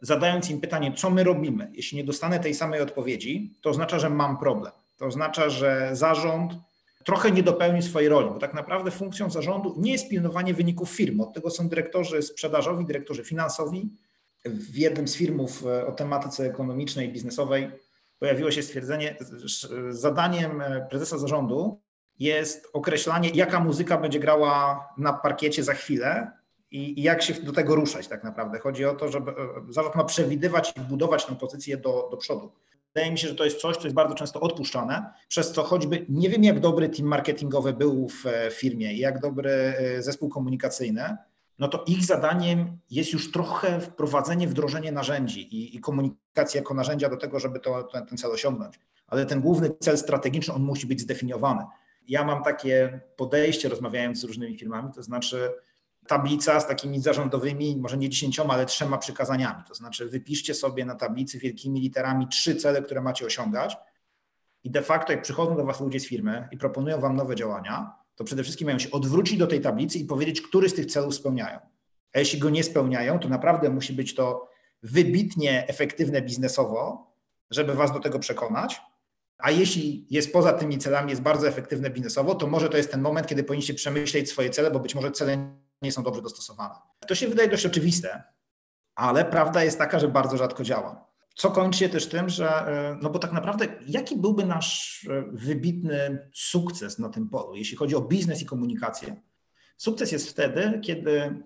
[0.00, 4.10] zadając im pytanie, co my robimy, jeśli nie dostanę tej samej odpowiedzi, to oznacza, że
[4.10, 4.72] mam problem.
[4.96, 6.52] To oznacza, że zarząd
[7.08, 11.22] trochę nie dopełni swojej roli, bo tak naprawdę funkcją zarządu nie jest pilnowanie wyników firmy.
[11.22, 13.90] Od tego są dyrektorzy sprzedażowi, dyrektorzy finansowi.
[14.44, 17.70] W jednym z filmów e, o tematyce ekonomicznej i biznesowej
[18.18, 19.16] pojawiło się stwierdzenie,
[19.90, 21.80] zadaniem e, prezesa zarządu
[22.18, 26.32] jest określanie, jaka muzyka będzie grała na parkiecie za chwilę
[26.70, 28.58] i, jak się do tego ruszać tak naprawdę.
[28.58, 29.34] Chodzi o to, żeby e,
[29.68, 32.52] zarząd ma przewidywać i budować tę pozycję do, do przodu.
[32.98, 36.06] Wydaje mi się, że to jest coś, co jest bardzo często odpuszczane, przez co choćby
[36.08, 41.16] nie wiem, jak dobry team marketingowy był w e, firmie, jak dobry zespół komunikacyjny,
[41.58, 47.08] no to ich zadaniem jest już trochę wprowadzenie, wdrożenie narzędzi i, i komunikacja jako narzędzia
[47.08, 48.80] do tego, żeby to, ten, ten cel osiągnąć.
[49.06, 51.64] Ale ten główny cel strategiczny, on musi być zdefiniowany.
[52.08, 55.50] Ja mam takie podejście, rozmawiając z różnymi firmami, to znaczy
[56.08, 59.62] tablica z takimi zarządowymi, może nie dziesięcioma, ale trzema przykazaniami.
[59.68, 63.76] To znaczy wypiszcie sobie na tablicy wielkimi literami trzy cele, które macie osiągać
[64.64, 67.94] i de facto jak przychodzą do Was ludzie z firmy i proponują Wam nowe działania,
[68.14, 71.14] to przede wszystkim mają się odwrócić do tej tablicy i powiedzieć, który z tych celów
[71.14, 71.58] spełniają.
[72.14, 74.48] A jeśli go nie spełniają, to naprawdę musi być to
[74.82, 77.12] wybitnie efektywne biznesowo,
[77.50, 78.80] żeby was do tego przekonać.
[79.38, 83.00] A jeśli jest poza tymi celami, jest bardzo efektywne biznesowo, to może to jest ten
[83.00, 86.74] moment, kiedy powinniście przemyśleć swoje cele, bo być może cele nie są dobrze dostosowane.
[87.06, 88.22] To się wydaje dość oczywiste,
[88.94, 91.08] ale prawda jest taka, że bardzo rzadko działa.
[91.34, 95.24] Co kończy się też tym, że, e, no bo tak naprawdę, jaki byłby nasz e,
[95.32, 99.16] wybitny sukces na tym polu, jeśli chodzi o biznes i komunikację?
[99.76, 101.42] Sukces jest wtedy, kiedy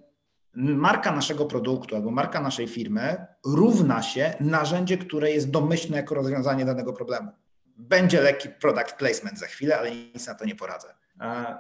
[0.54, 6.64] marka naszego produktu albo marka naszej firmy równa się narzędzie, które jest domyślne jako rozwiązanie
[6.64, 7.30] danego problemu.
[7.76, 10.94] Będzie lekki product placement za chwilę, ale nic na to nie poradzę.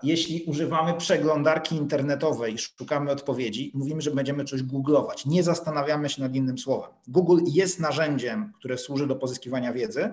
[0.02, 5.26] Jeśli używamy przeglądarki internetowej szukamy odpowiedzi, mówimy, że będziemy coś googlować.
[5.26, 6.90] Nie zastanawiamy się nad innym słowem.
[7.08, 10.12] Google jest narzędziem, które służy do pozyskiwania wiedzy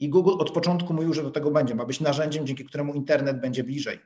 [0.00, 1.74] i Google od początku mówił, że do tego będzie.
[1.74, 3.98] Ma być narzędziem, dzięki któremu internet będzie bliżej.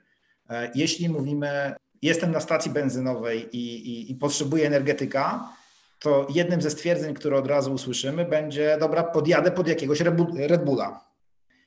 [0.50, 5.48] E, jeśli mówimy, jestem na stacji benzynowej i, i, i potrzebuję energetyka,
[5.98, 10.00] to jednym ze stwierdzeń, które od razu usłyszymy, będzie: Dobra, podjadę pod jakiegoś
[10.36, 11.04] Red Bulla.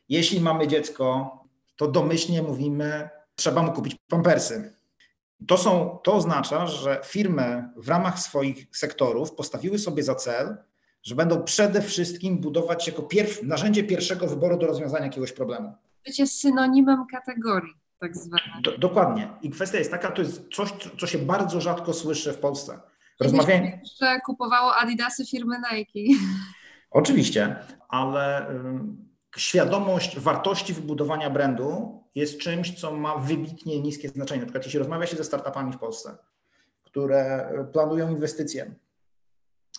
[0.10, 1.40] Jeśli mamy dziecko,
[1.76, 4.74] to domyślnie mówimy, trzeba mu kupić pampersy.
[5.48, 10.58] To, są, to oznacza, że firmy w ramach swoich sektorów postawiły sobie za cel,
[11.04, 15.74] że będą przede wszystkim budować jako pierw, narzędzie pierwszego wyboru do rozwiązania jakiegoś problemu.
[16.06, 18.62] Bycie synonimem kategorii, tak zwanej.
[18.64, 19.30] Do, dokładnie.
[19.42, 22.80] I kwestia jest taka, to jest coś, co się bardzo rzadko słyszy w Polsce.
[23.20, 23.98] Rozmawiając.
[24.02, 26.24] Że kupowało Adidasy firmy Nike.
[26.92, 27.56] Oczywiście,
[27.90, 28.48] ale
[29.38, 34.40] świadomość wartości wybudowania brandu jest czymś, co ma wybitnie niskie znaczenie.
[34.40, 36.18] Na przykład jeśli rozmawia się ze startupami w Polsce,
[36.84, 38.76] które planują inwestycje,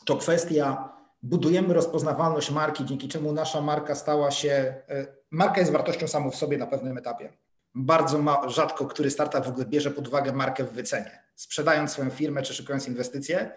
[0.05, 0.93] to kwestia
[1.23, 6.37] budujemy rozpoznawalność marki, dzięki czemu nasza marka stała się, e, marka jest wartością samą w
[6.37, 7.33] sobie na pewnym etapie.
[7.75, 11.23] Bardzo ma, rzadko który startup w ogóle bierze pod uwagę markę w wycenie.
[11.35, 13.53] Sprzedając swoją firmę czy szykując inwestycje,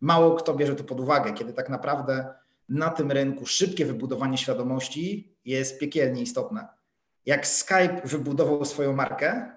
[0.00, 2.34] mało kto bierze to pod uwagę, kiedy tak naprawdę
[2.72, 6.68] na tym rynku szybkie wybudowanie świadomości jest piekielnie istotne.
[7.26, 9.52] Jak Skype wybudował swoją markę,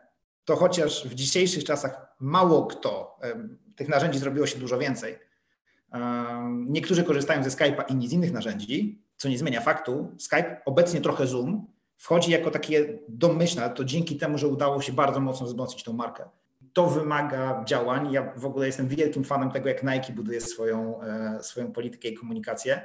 [0.45, 3.19] to chociaż w dzisiejszych czasach mało kto,
[3.75, 5.19] tych narzędzi zrobiło się dużo więcej.
[6.49, 10.15] Niektórzy korzystają ze Skype'a, inni z innych narzędzi, co nie zmienia faktu.
[10.17, 15.19] Skype, obecnie trochę Zoom, wchodzi jako takie domyślne, to dzięki temu, że udało się bardzo
[15.19, 16.23] mocno wzmocnić tą markę.
[16.73, 18.11] To wymaga działań.
[18.11, 22.13] Ja w ogóle jestem wielkim fanem tego, jak Nike buduje swoją, e, swoją politykę i
[22.13, 22.81] komunikację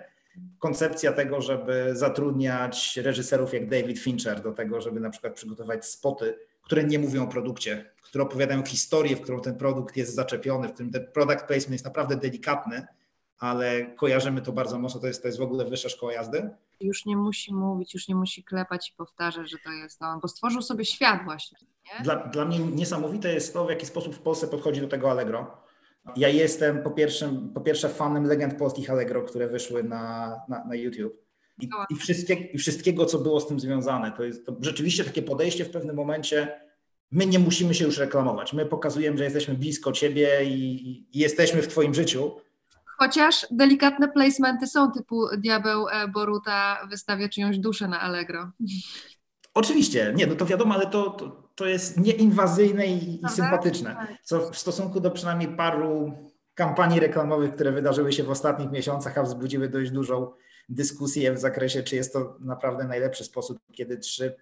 [0.59, 6.39] koncepcja tego, żeby zatrudniać reżyserów jak David Fincher do tego, żeby na przykład przygotować spoty,
[6.63, 10.73] które nie mówią o produkcie, które opowiadają historię, w którą ten produkt jest zaczepiony, w
[10.73, 12.87] którym ten product placement jest naprawdę delikatny,
[13.39, 16.51] ale kojarzymy to bardzo mocno, to jest, to jest w ogóle wyższa szkoła jazdy.
[16.81, 20.29] Już nie musi mówić, już nie musi klepać i powtarzać, że to jest on, bo
[20.29, 21.59] stworzył sobie świat właśnie.
[22.03, 25.57] Dla, dla mnie niesamowite jest to, w jaki sposób w Polsce podchodzi do tego Allegro
[26.17, 30.75] ja jestem po pierwsze, po pierwsze fanem legend polskich Allegro, które wyszły na, na, na
[30.75, 31.31] YouTube.
[31.61, 34.13] I, i, wszystkie, I wszystkiego, co było z tym związane.
[34.13, 36.61] To jest to rzeczywiście takie podejście w pewnym momencie.
[37.11, 38.53] My nie musimy się już reklamować.
[38.53, 42.37] My pokazujemy, że jesteśmy blisko ciebie i, i jesteśmy w twoim życiu.
[42.99, 48.51] Chociaż delikatne placementy są typu Diabeł e, Boruta wystawia czyjąś duszę na Allegro.
[49.55, 54.07] Oczywiście, nie, no to wiadomo, ale to, to, to jest nieinwazyjne i, i sympatyczne.
[54.23, 56.13] Co w stosunku do przynajmniej paru
[56.55, 60.33] kampanii reklamowych, które wydarzyły się w ostatnich miesiącach, a wzbudziły dość dużą
[60.69, 64.35] dyskusję w zakresie, czy jest to naprawdę najlepszy sposób, kiedy trzy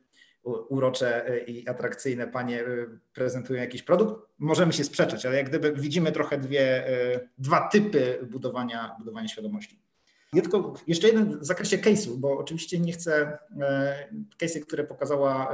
[0.45, 2.65] urocze i atrakcyjne panie
[3.15, 6.85] prezentują jakiś produkt, możemy się sprzeczać, ale jak gdyby widzimy trochę dwie,
[7.39, 9.81] dwa typy budowania, budowania świadomości.
[10.33, 13.39] Ja tylko jeszcze jeden w zakresie case'u, bo oczywiście nie chcę,
[14.43, 15.53] case'y, które pokazała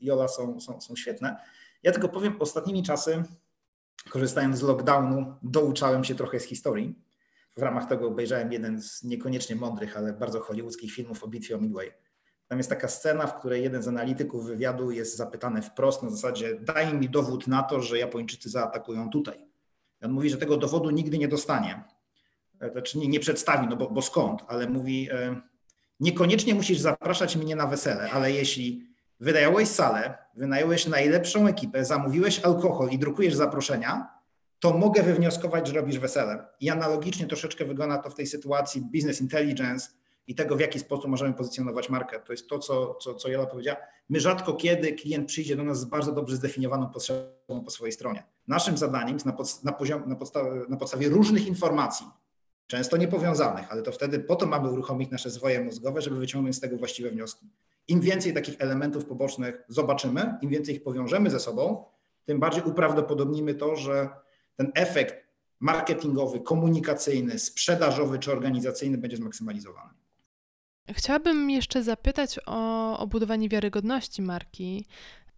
[0.00, 1.36] Jola są, są, są świetne.
[1.82, 3.22] Ja tylko powiem, ostatnimi czasy,
[4.10, 6.94] korzystając z lockdownu, douczałem się trochę z historii.
[7.56, 11.60] W ramach tego obejrzałem jeden z niekoniecznie mądrych, ale bardzo hollywoodzkich filmów o bitwie o
[11.60, 11.92] Midway.
[12.48, 16.60] Tam jest taka scena, w której jeden z analityków wywiadu jest zapytany wprost na zasadzie
[16.60, 19.38] daj mi dowód na to, że Japończycy zaatakują tutaj.
[20.02, 21.84] I on mówi, że tego dowodu nigdy nie dostanie.
[22.60, 25.40] E, znaczy nie, nie przedstawi, no bo, bo skąd, ale mówi e,
[26.00, 28.86] niekoniecznie musisz zapraszać mnie na wesele, ale jeśli
[29.20, 34.14] wynająłeś salę, wynająłeś najlepszą ekipę, zamówiłeś alkohol i drukujesz zaproszenia,
[34.60, 36.46] to mogę wywnioskować, że robisz wesele.
[36.60, 39.88] I analogicznie troszeczkę wygląda to w tej sytuacji business intelligence
[40.26, 42.20] i tego, w jaki sposób możemy pozycjonować markę.
[42.20, 43.78] To jest to, co, co, co Jola powiedziała.
[44.08, 48.24] My rzadko kiedy klient przyjdzie do nas z bardzo dobrze zdefiniowaną potrzebą po swojej stronie.
[48.48, 50.16] Naszym zadaniem jest na, pod, na, poziom, na,
[50.68, 52.06] na podstawie różnych informacji,
[52.66, 56.60] często niepowiązanych, ale to wtedy po to mamy uruchomić nasze zwoje mózgowe, żeby wyciągnąć z
[56.60, 57.46] tego właściwe wnioski.
[57.88, 61.84] Im więcej takich elementów pobocznych zobaczymy, im więcej ich powiążemy ze sobą,
[62.24, 64.08] tym bardziej uprawdopodobnimy to, że
[64.56, 65.24] ten efekt
[65.60, 69.90] marketingowy, komunikacyjny, sprzedażowy czy organizacyjny będzie zmaksymalizowany.
[70.92, 74.86] Chciałabym jeszcze zapytać o, o budowanie wiarygodności marki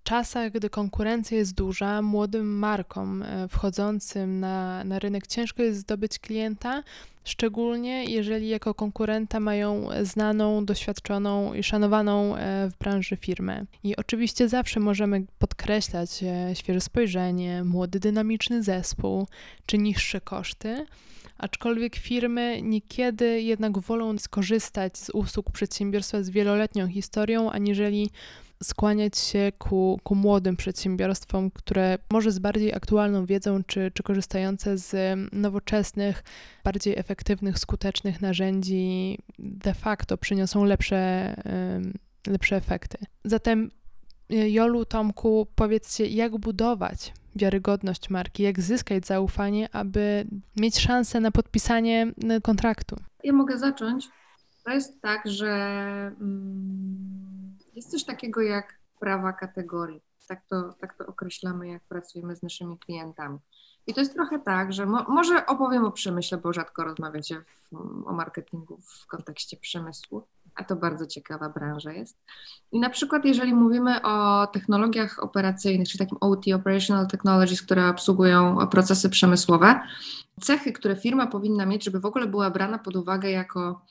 [0.07, 6.19] czasach, gdy konkurencja jest duża, młodym markom e, wchodzącym na, na rynek ciężko jest zdobyć
[6.19, 6.83] klienta,
[7.25, 13.65] szczególnie jeżeli jako konkurenta mają znaną, doświadczoną i szanowaną e, w branży firmę.
[13.85, 19.27] I oczywiście zawsze możemy podkreślać e, świeże spojrzenie, młody, dynamiczny zespół
[19.67, 20.87] czy niższe koszty.
[21.39, 28.11] Aczkolwiek firmy niekiedy jednak wolą skorzystać z usług przedsiębiorstwa z wieloletnią historią, aniżeli
[28.63, 34.79] skłaniać się ku, ku młodym przedsiębiorstwom, które może z bardziej aktualną wiedzą, czy, czy korzystające
[34.79, 36.25] z nowoczesnych,
[36.65, 41.35] bardziej efektywnych, skutecznych narzędzi de facto przyniosą lepsze,
[42.27, 42.99] lepsze efekty.
[43.25, 43.71] Zatem
[44.33, 51.31] y, Jolu, Tomku, powiedzcie, jak budować wiarygodność marki, jak zyskać zaufanie, aby mieć szansę na
[51.31, 52.97] podpisanie y, kontraktu?
[53.25, 54.09] Ja mogę zacząć.
[54.65, 55.47] To jest tak, że.
[56.21, 57.26] Mm
[57.77, 60.01] jest coś takiego jak prawa kategorii.
[60.29, 63.39] Tak to, tak to określamy, jak pracujemy z naszymi klientami.
[63.87, 67.75] I to jest trochę tak, że mo, może opowiem o przemyśle, bo rzadko rozmawiacie w,
[68.07, 70.23] o marketingu w kontekście przemysłu,
[70.55, 72.19] a to bardzo ciekawa branża jest.
[72.73, 78.67] I na przykład, jeżeli mówimy o technologiach operacyjnych, czy takim OT, Operational Technologies, które obsługują
[78.67, 79.81] procesy przemysłowe,
[80.41, 83.83] cechy, które firma powinna mieć, żeby w ogóle była brana pod uwagę jako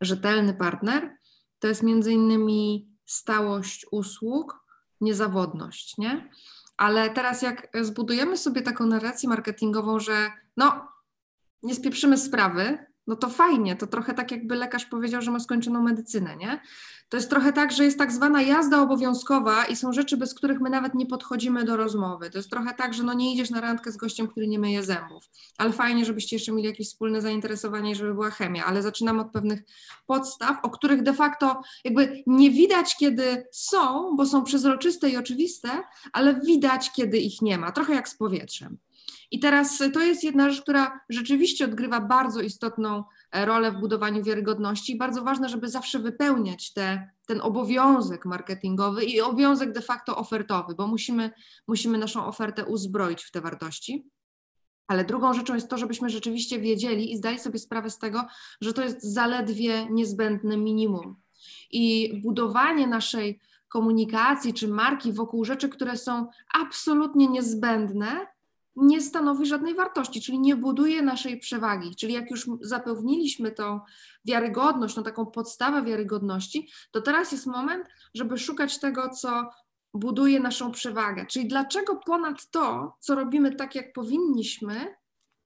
[0.00, 1.16] rzetelny partner,
[1.58, 4.64] to jest między innymi stałość usług,
[5.00, 6.30] niezawodność, nie?
[6.76, 10.88] Ale teraz jak zbudujemy sobie taką narrację marketingową, że no,
[11.62, 15.82] nie spieprzymy sprawy, no to fajnie, to trochę tak jakby lekarz powiedział, że ma skończoną
[15.82, 16.60] medycynę, nie?
[17.08, 20.60] To jest trochę tak, że jest tak zwana jazda obowiązkowa i są rzeczy, bez których
[20.60, 22.30] my nawet nie podchodzimy do rozmowy.
[22.30, 24.82] To jest trochę tak, że no nie idziesz na randkę z gościem, który nie myje
[24.82, 25.24] zębów,
[25.58, 29.62] ale fajnie, żebyście jeszcze mieli jakieś wspólne zainteresowanie, żeby była chemia, ale zaczynam od pewnych
[30.06, 35.68] podstaw, o których de facto jakby nie widać, kiedy są, bo są przezroczyste i oczywiste,
[36.12, 38.78] ale widać, kiedy ich nie ma, trochę jak z powietrzem.
[39.30, 44.24] I teraz to jest jedna rzecz, która rzeczywiście odgrywa bardzo istotną e, rolę w budowaniu
[44.24, 50.74] wiarygodności bardzo ważne, żeby zawsze wypełniać te, ten obowiązek marketingowy i obowiązek de facto ofertowy,
[50.74, 51.30] bo musimy,
[51.68, 54.06] musimy naszą ofertę uzbroić w te wartości.
[54.86, 58.26] Ale drugą rzeczą jest to, żebyśmy rzeczywiście wiedzieli i zdali sobie sprawę z tego,
[58.60, 61.16] że to jest zaledwie niezbędne minimum.
[61.70, 68.26] I budowanie naszej komunikacji czy marki wokół rzeczy, które są absolutnie niezbędne,
[68.76, 71.96] nie stanowi żadnej wartości, czyli nie buduje naszej przewagi.
[71.96, 73.80] Czyli jak już zapewniliśmy tą
[74.24, 79.50] wiarygodność, tą taką podstawę wiarygodności, to teraz jest moment, żeby szukać tego, co
[79.94, 81.26] buduje naszą przewagę.
[81.26, 84.94] Czyli dlaczego ponad to, co robimy tak, jak powinniśmy,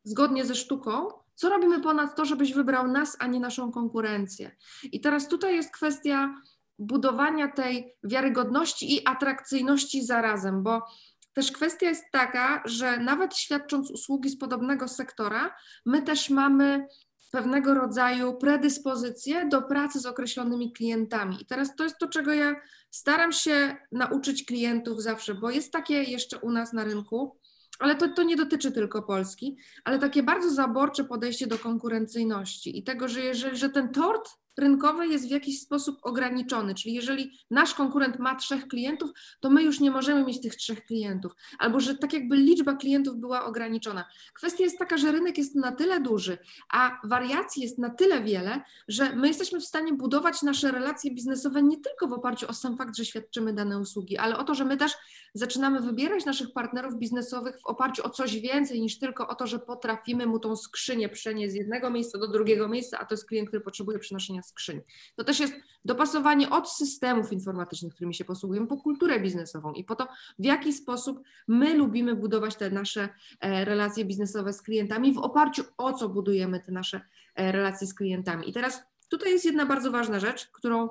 [0.05, 4.57] zgodnie ze sztuką, co robimy ponad to, żebyś wybrał nas, a nie naszą konkurencję.
[4.93, 6.35] I teraz tutaj jest kwestia
[6.79, 10.83] budowania tej wiarygodności i atrakcyjności zarazem, bo
[11.41, 15.55] też kwestia jest taka, że nawet świadcząc usługi z podobnego sektora,
[15.87, 16.87] my też mamy
[17.33, 21.43] pewnego rodzaju predyspozycje do pracy z określonymi klientami.
[21.43, 22.55] I teraz to jest to, czego ja
[22.91, 27.39] staram się nauczyć klientów zawsze, bo jest takie jeszcze u nas na rynku,
[27.79, 32.85] ale to, to nie dotyczy tylko Polski, ale takie bardzo zaborcze podejście do konkurencyjności i
[32.85, 34.31] tego, że, jeżeli, że ten tort
[34.61, 39.63] rynkowy jest w jakiś sposób ograniczony, czyli jeżeli nasz konkurent ma trzech klientów, to my
[39.63, 44.05] już nie możemy mieć tych trzech klientów, albo że tak jakby liczba klientów była ograniczona.
[44.35, 46.39] Kwestia jest taka, że rynek jest na tyle duży,
[46.73, 51.63] a wariacji jest na tyle wiele, że my jesteśmy w stanie budować nasze relacje biznesowe
[51.63, 54.65] nie tylko w oparciu o sam fakt, że świadczymy dane usługi, ale o to, że
[54.65, 54.93] my też
[55.35, 59.59] zaczynamy wybierać naszych partnerów biznesowych w oparciu o coś więcej niż tylko o to, że
[59.59, 63.49] potrafimy mu tą skrzynię przenieść z jednego miejsca do drugiego miejsca, a to jest klient,
[63.49, 64.81] który potrzebuje przenoszenia skrzyni.
[65.17, 69.97] To też jest dopasowanie od systemów informatycznych, którymi się posługujemy, po kulturę biznesową i po
[69.97, 73.09] to, w jaki sposób my lubimy budować te nasze
[73.41, 77.01] e, relacje biznesowe z klientami, w oparciu o co budujemy te nasze
[77.35, 78.51] e, relacje z klientami.
[78.51, 80.89] I teraz tutaj jest jedna bardzo ważna rzecz, którą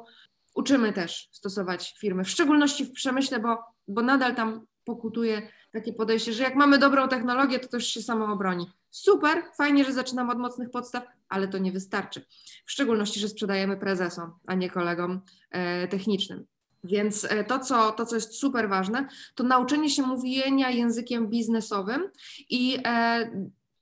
[0.56, 3.58] uczymy też stosować firmy, w szczególności w przemyśle, bo,
[3.88, 8.34] bo nadal tam pokutuje takie podejście, że jak mamy dobrą technologię, to też się samo
[8.34, 8.72] obroni.
[8.90, 12.26] Super, fajnie, że zaczynamy od mocnych podstaw, ale to nie wystarczy.
[12.66, 16.46] W szczególności, że sprzedajemy prezesom, a nie kolegom e, technicznym.
[16.84, 22.10] Więc e, to co, to, co jest super ważne, to nauczenie się mówienia językiem biznesowym
[22.50, 23.30] i e,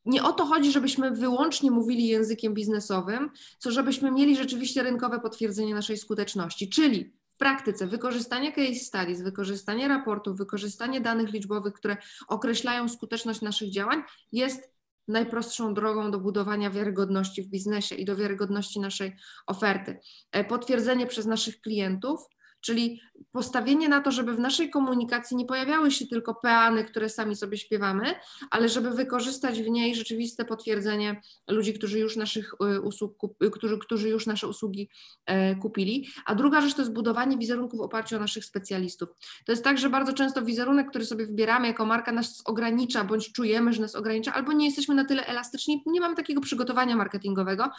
[0.05, 3.29] nie o to chodzi, żebyśmy wyłącznie mówili językiem biznesowym,
[3.59, 9.87] co żebyśmy mieli rzeczywiście rynkowe potwierdzenie naszej skuteczności, czyli w praktyce wykorzystanie case studies, wykorzystanie
[9.87, 14.71] raportów, wykorzystanie danych liczbowych, które określają skuteczność naszych działań, jest
[15.07, 19.15] najprostszą drogą do budowania wiarygodności w biznesie i do wiarygodności naszej
[19.47, 19.99] oferty.
[20.31, 22.19] E, potwierdzenie przez naszych klientów,
[22.67, 23.01] czyli
[23.31, 27.57] postawienie na to, żeby w naszej komunikacji nie pojawiały się tylko peany, które sami sobie
[27.57, 28.15] śpiewamy,
[28.51, 33.13] ale żeby wykorzystać w niej rzeczywiste potwierdzenie ludzi, którzy już naszych y, usług,
[33.43, 34.89] y, którzy, którzy już nasze usługi
[35.25, 36.07] e, kupili.
[36.25, 39.09] A druga rzecz to jest budowanie wizerunków w oparciu o naszych specjalistów.
[39.45, 43.31] To jest tak, że bardzo często wizerunek, który sobie wybieramy jako marka nas ogranicza, bądź
[43.31, 47.69] czujemy, że nas ogranicza, albo nie jesteśmy na tyle elastyczni, nie mamy takiego przygotowania marketingowego,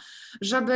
[0.41, 0.73] żeby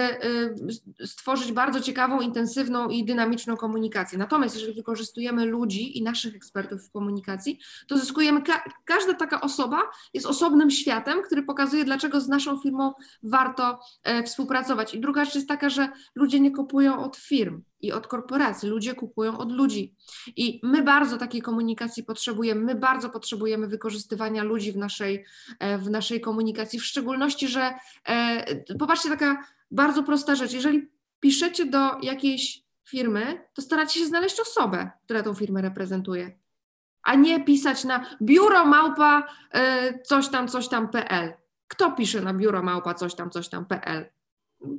[1.01, 4.02] y, stworzyć bardzo ciekawą, intensywną i dynamiczną komunikację.
[4.11, 9.81] Natomiast jeżeli wykorzystujemy ludzi i naszych ekspertów w komunikacji, to zyskujemy, ka każda taka osoba
[10.13, 12.93] jest osobnym światem, który pokazuje, dlaczego z naszą firmą
[13.23, 14.93] warto e, współpracować.
[14.93, 18.95] I druga rzecz jest taka, że ludzie nie kupują od firm i od korporacji, ludzie
[18.95, 19.95] kupują od ludzi.
[20.35, 25.25] I my bardzo takiej komunikacji potrzebujemy, my bardzo potrzebujemy wykorzystywania ludzi w naszej,
[25.59, 27.73] e, w naszej komunikacji, w szczególności, że
[28.05, 30.87] e, popatrzcie, taka bardzo prosta rzecz, jeżeli
[31.19, 36.39] piszecie do jakiejś firmy, to staracie się znaleźć osobę, która tą firmę reprezentuje,
[37.03, 41.33] a nie pisać na biuro małpa y, coś tam, coś tam PL.
[41.67, 44.05] Kto pisze na biuro małpa coś tam, coś tam PL?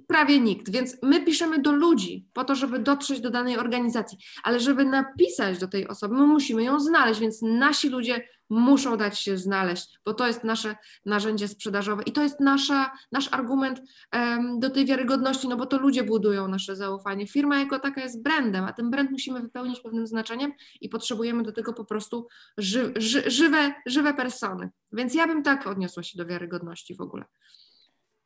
[0.07, 4.61] Prawie nikt, więc my piszemy do ludzi po to, żeby dotrzeć do danej organizacji, ale
[4.61, 9.39] żeby napisać do tej osoby, my musimy ją znaleźć, więc nasi ludzie muszą dać się
[9.39, 10.77] znaleźć, bo to jest nasze
[11.07, 13.83] narzędzie sprzedażowe i to jest nasza, nasz argument
[14.13, 17.27] um, do tej wiarygodności, no bo to ludzie budują nasze zaufanie.
[17.27, 21.53] Firma jako taka jest brandem, a ten brand musimy wypełnić pewnym znaczeniem i potrzebujemy do
[21.53, 22.27] tego po prostu
[22.59, 24.71] ży, ży, żywe, żywe persony.
[24.93, 27.25] Więc ja bym tak odniosła się do wiarygodności w ogóle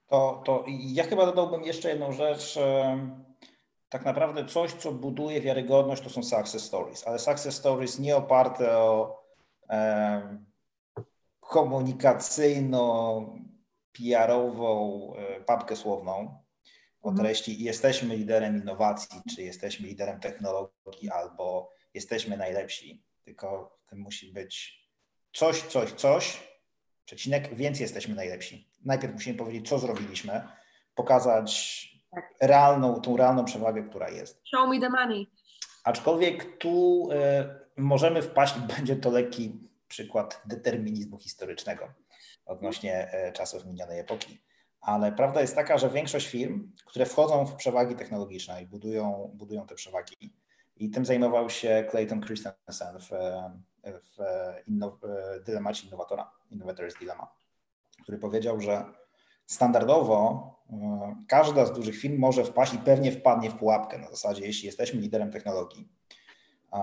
[0.09, 2.59] to, to ja chyba dodałbym jeszcze jedną rzecz.
[3.89, 8.79] Tak naprawdę coś, co buduje wiarygodność, to są success stories, ale success stories nie oparte
[8.79, 9.23] o
[9.71, 10.39] e,
[11.41, 13.39] komunikacyjną,
[13.93, 16.39] PR-ową e, papkę słowną
[17.03, 17.27] o mhm.
[17.27, 24.85] treści jesteśmy liderem innowacji, czy jesteśmy liderem technologii, albo jesteśmy najlepsi, tylko to musi być
[25.33, 26.49] coś, coś, coś,
[27.05, 30.43] przecinek, więc jesteśmy najlepsi najpierw musimy powiedzieć, co zrobiliśmy,
[30.95, 31.83] pokazać
[32.41, 34.41] realną, tą realną przewagę, która jest.
[34.45, 35.27] Show me the money.
[35.85, 37.17] Aczkolwiek tu y,
[37.77, 41.89] możemy wpaść, będzie to lekki przykład determinizmu historycznego
[42.47, 44.39] odnośnie y, czasów minionej epoki.
[44.81, 49.67] Ale prawda jest taka, że większość firm, które wchodzą w przewagi technologiczne i budują, budują
[49.67, 50.33] te przewagi,
[50.77, 53.09] i tym zajmował się Clayton Christensen w,
[53.85, 54.19] w
[54.67, 54.95] innow,
[55.45, 57.39] dylemacie innowatora, Innovator's Dilemma
[58.03, 58.85] który powiedział, że
[59.47, 63.99] standardowo e, każda z dużych firm może wpaść i pewnie wpadnie w pułapkę.
[63.99, 65.89] Na zasadzie, jeśli jesteśmy liderem technologii,
[66.73, 66.83] um,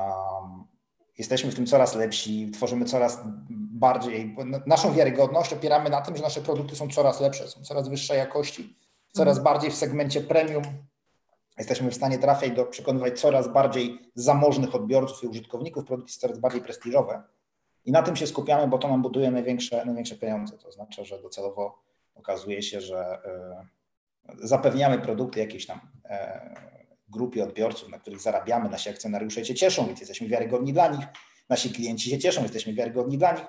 [1.17, 4.35] jesteśmy w tym coraz lepsi, tworzymy coraz bardziej,
[4.65, 8.77] naszą wiarygodność opieramy na tym, że nasze produkty są coraz lepsze, są coraz wyższej jakości,
[9.11, 9.53] coraz mhm.
[9.53, 10.63] bardziej w segmencie premium.
[11.57, 16.39] Jesteśmy w stanie trafiać do przekonywać coraz bardziej zamożnych odbiorców i użytkowników, produkty są coraz
[16.39, 17.23] bardziej prestiżowe
[17.85, 20.57] i na tym się skupiamy, bo to nam buduje największe, największe pieniądze.
[20.57, 21.79] To znaczy, że docelowo
[22.15, 26.55] okazuje się, że e, zapewniamy produkty jakiejś tam e,
[27.09, 31.05] grupie odbiorców, na których zarabiamy, nasi akcjonariusze się cieszą, więc jesteśmy wiarygodni dla nich,
[31.49, 33.45] nasi klienci się cieszą, jesteśmy wiarygodni dla nich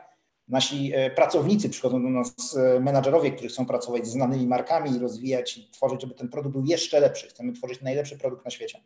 [0.49, 5.59] Nasi e, pracownicy przychodzą do nas, menadżerowie, którzy chcą pracować z znanymi markami i rozwijać
[5.59, 7.28] i tworzyć, żeby ten produkt był jeszcze lepszy.
[7.28, 8.80] Chcemy tworzyć najlepszy produkt na świecie.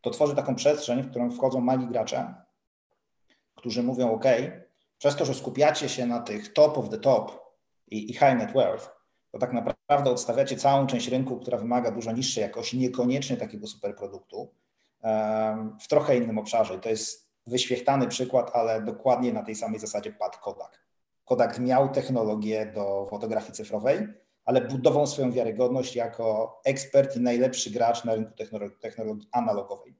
[0.00, 2.34] To tworzy taką przestrzeń, w którą wchodzą mali gracze,
[3.54, 4.24] którzy mówią: OK,
[4.98, 7.54] przez to, że skupiacie się na tych top of the top
[7.86, 8.90] i, i high net worth,
[9.32, 14.54] to tak naprawdę odstawiacie całą część rynku, która wymaga dużo niższej jakości, niekoniecznie takiego superproduktu,
[15.80, 16.74] w trochę innym obszarze.
[16.74, 20.80] I to jest wyświechtany przykład, ale dokładnie na tej samej zasadzie padł Kodak.
[21.24, 24.08] Kodak miał technologię do fotografii cyfrowej,
[24.44, 28.32] ale budował swoją wiarygodność jako ekspert i najlepszy gracz na rynku
[28.80, 29.96] technologii analogowej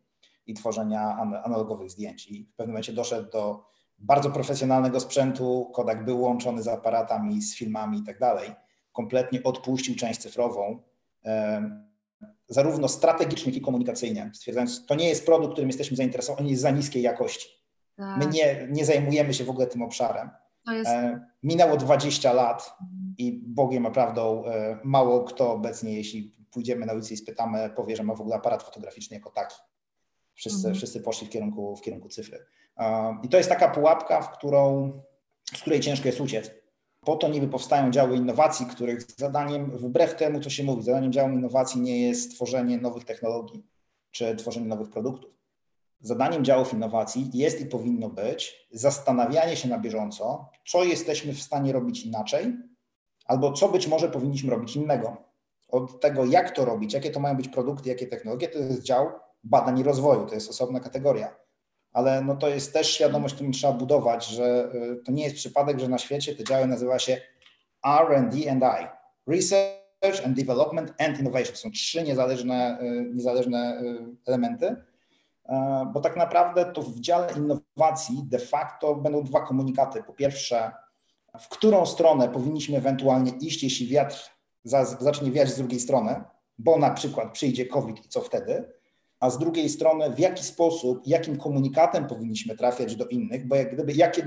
[0.47, 2.29] i tworzenia analogowych zdjęć.
[2.29, 3.65] I w pewnym momencie doszedł do
[3.99, 5.71] bardzo profesjonalnego sprzętu.
[5.75, 8.51] Kodak był łączony z aparatami, z filmami i tak dalej.
[8.93, 10.83] Kompletnie odpuścił część cyfrową,
[12.49, 16.63] zarówno strategicznie, jak i komunikacyjnie, stwierdzając, to nie jest produkt, którym jesteśmy zainteresowani, on jest
[16.63, 17.49] za niskiej jakości.
[17.97, 18.19] Tak.
[18.19, 20.31] My nie, nie zajmujemy się w ogóle tym obszarem.
[20.73, 20.91] Jest...
[20.91, 22.77] E, minęło 20 lat
[23.19, 24.43] i Bogiem naprawdę
[24.85, 28.63] mało kto obecnie, jeśli pójdziemy na ulicę i spytamy, powie, że ma w ogóle aparat
[28.63, 29.57] fotograficzny jako taki.
[30.35, 30.75] Wszyscy, mhm.
[30.75, 32.47] wszyscy poszli w kierunku, w kierunku cyfry.
[33.23, 34.93] I to jest taka pułapka, w którą,
[35.57, 36.51] z której ciężko jest uciec.
[37.01, 41.31] Po to niby powstają działy innowacji, których zadaniem, wbrew temu, co się mówi, zadaniem działu
[41.31, 43.67] innowacji nie jest tworzenie nowych technologii
[44.11, 45.31] czy tworzenie nowych produktów.
[46.01, 51.73] Zadaniem działów innowacji jest i powinno być zastanawianie się na bieżąco, co jesteśmy w stanie
[51.73, 52.57] robić inaczej,
[53.25, 55.17] albo co być może powinniśmy robić innego.
[55.69, 59.11] Od tego, jak to robić, jakie to mają być produkty, jakie technologie, to jest dział
[59.45, 61.48] badań i rozwoju, to jest osobna kategoria.
[61.99, 65.81] Ale no to jest też świadomość, którą trzeba budować, że y, to nie jest przypadek,
[65.81, 67.21] że na świecie te działy nazywa się
[67.85, 68.87] R&D and I.
[69.31, 71.57] Research and Development and Innovation.
[71.57, 74.77] Są trzy niezależne, y, niezależne y, elementy,
[75.93, 80.03] bo tak naprawdę to w dziale innowacji de facto będą dwa komunikaty.
[80.03, 80.73] Po pierwsze,
[81.41, 84.31] w którą stronę powinniśmy ewentualnie iść, jeśli wiatr
[85.01, 86.25] zacznie wiać z drugiej strony,
[86.59, 88.78] bo na przykład przyjdzie COVID i co wtedy,
[89.21, 93.75] a z drugiej strony w jaki sposób, jakim komunikatem powinniśmy trafiać do innych, bo jak
[93.75, 94.27] gdyby jakie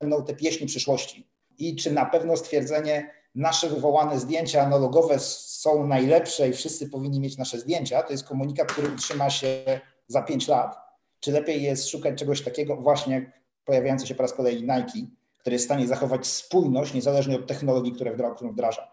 [0.00, 1.28] będą te pieśni przyszłości?
[1.58, 7.38] I czy na pewno stwierdzenie nasze wywołane zdjęcia analogowe są najlepsze i wszyscy powinni mieć
[7.38, 10.76] nasze zdjęcia, to jest komunikat, który utrzyma się za pięć lat,
[11.20, 13.24] czy lepiej jest szukać czegoś takiego właśnie jak
[13.64, 15.08] pojawiający się po raz kolejny Nike,
[15.38, 18.16] który jest w stanie zachować spójność niezależnie od technologii, które
[18.52, 18.92] wdraża?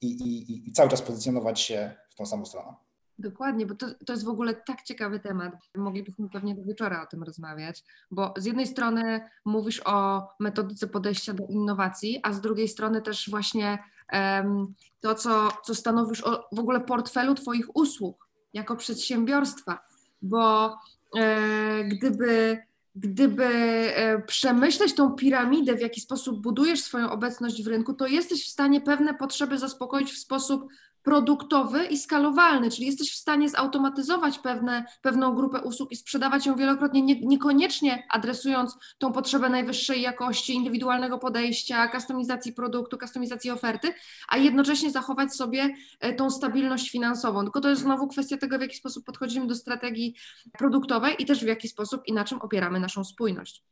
[0.00, 2.74] I, i, i cały czas pozycjonować się w tą samą stronę.
[3.18, 5.54] Dokładnie, bo to, to jest w ogóle tak ciekawy temat.
[5.76, 11.34] Moglibyśmy pewnie do wieczora o tym rozmawiać, bo z jednej strony mówisz o metodyce podejścia
[11.34, 13.78] do innowacji, a z drugiej strony też właśnie
[14.12, 19.78] um, to, co, co stanowisz o w ogóle portfelu Twoich usług jako przedsiębiorstwa,
[20.22, 20.76] bo
[21.16, 22.62] e, gdyby
[22.96, 28.46] gdyby e, przemyśleć tą piramidę, w jaki sposób budujesz swoją obecność w rynku, to jesteś
[28.46, 30.68] w stanie pewne potrzeby zaspokoić w sposób
[31.04, 36.56] produktowy i skalowalny, czyli jesteś w stanie zautomatyzować pewne, pewną grupę usług i sprzedawać ją
[36.56, 43.94] wielokrotnie, nie, niekoniecznie adresując tą potrzebę najwyższej jakości, indywidualnego podejścia, kustomizacji produktu, kustomizacji oferty,
[44.28, 47.42] a jednocześnie zachować sobie e, tą stabilność finansową.
[47.42, 50.14] Tylko to jest znowu kwestia tego, w jaki sposób podchodzimy do strategii
[50.58, 53.62] produktowej i też w jaki sposób i na czym opieramy naszą spójność.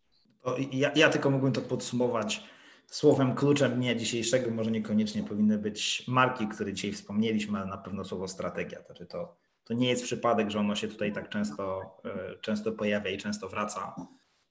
[0.72, 2.44] Ja, ja tylko mógłbym to podsumować
[2.92, 8.04] Słowem kluczem dnia dzisiejszego może niekoniecznie powinny być marki, które dzisiaj wspomnieliśmy, ale na pewno
[8.04, 8.82] słowo strategia.
[8.82, 13.10] Znaczy to, to nie jest przypadek, że ono się tutaj tak często, e, często pojawia
[13.10, 13.94] i często wraca.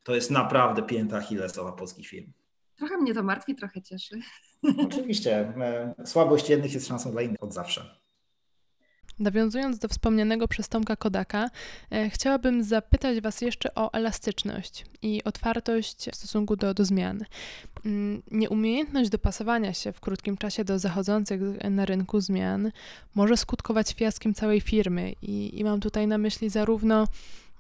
[0.04, 2.32] To jest naprawdę pięta Achillesowa polskich firm.
[2.76, 4.20] Trochę mnie to martwi, trochę cieszy.
[4.88, 5.40] Oczywiście.
[5.40, 8.01] E, słabość jednych jest szansą dla innych od zawsze.
[9.22, 11.50] Nawiązując do wspomnianego przez Tomka Kodaka,
[11.92, 17.26] e, chciałabym zapytać Was jeszcze o elastyczność i otwartość w stosunku do, do zmian.
[17.86, 22.72] Mm, nieumiejętność dopasowania się w krótkim czasie do zachodzących na rynku zmian
[23.16, 27.08] może skutkować fiaskiem całej firmy i, i mam tutaj na myśli zarówno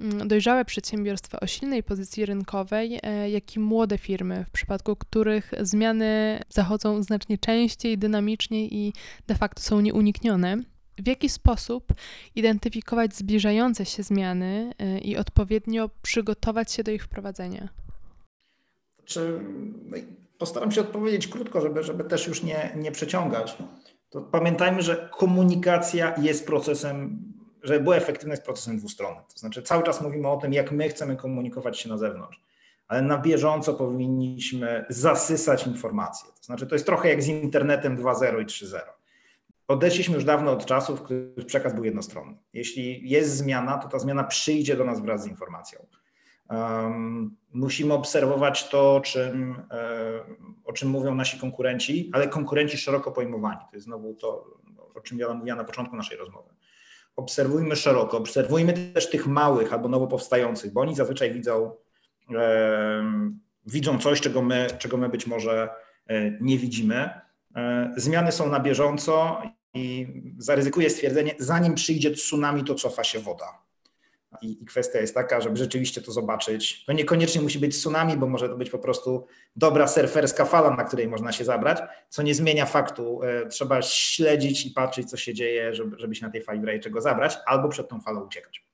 [0.01, 5.51] mm, dojrzałe przedsiębiorstwa o silnej pozycji rynkowej, e, jak i młode firmy, w przypadku których
[5.59, 8.93] zmiany zachodzą znacznie częściej, dynamiczniej i
[9.27, 10.57] de facto są nieuniknione
[10.97, 11.93] w jaki sposób
[12.35, 17.69] identyfikować zbliżające się zmiany y, i odpowiednio przygotować się do ich wprowadzenia?
[19.05, 19.39] Czy,
[19.85, 19.97] no
[20.37, 23.57] postaram się odpowiedzieć krótko, żeby, żeby też już nie, nie przeciągać.
[24.09, 27.19] To pamiętajmy, że komunikacja jest procesem,
[27.63, 29.23] żeby była efektywna, jest procesem dwustronnym.
[29.33, 32.41] To znaczy, cały czas mówimy o tym, jak my chcemy komunikować się na zewnątrz,
[32.87, 36.29] ale na bieżąco powinniśmy zasysać informacje.
[36.37, 39.00] To znaczy, to jest trochę jak z internetem 2.0 i 3.0
[39.67, 42.37] Odeszliśmy już dawno od czasów, w których przekaz był jednostronny.
[42.53, 45.85] Jeśli jest zmiana, to ta zmiana przyjdzie do nas wraz z informacją.
[46.49, 49.63] Um, musimy obserwować to, czym,
[50.63, 53.59] o czym mówią nasi konkurenci, ale konkurenci szeroko pojmowani.
[53.69, 54.57] To jest znowu to,
[54.95, 56.49] o czym ja mówiła na początku naszej rozmowy.
[57.15, 61.71] Obserwujmy szeroko, obserwujmy też tych małych albo nowo powstających, bo oni zazwyczaj widzą,
[62.35, 63.03] e,
[63.65, 65.69] widzą coś, czego my, czego my być może
[66.07, 67.09] e, nie widzimy.
[67.55, 69.41] E, zmiany są na bieżąco
[69.73, 73.61] i zaryzykuję stwierdzenie, zanim przyjdzie tsunami, to cofa się woda.
[74.41, 76.85] I, kwestia jest taka, żeby rzeczywiście to zobaczyć.
[76.85, 80.83] To niekoniecznie musi być tsunami, bo może to być po prostu dobra surferska fala, na
[80.83, 81.79] której można się zabrać,
[82.09, 83.23] co nie zmienia faktu.
[83.23, 86.79] E, trzeba śledzić i patrzeć, co się dzieje, żeby się na tej fali w razie
[86.79, 88.65] czego zabrać, albo przed tą falą uciekać.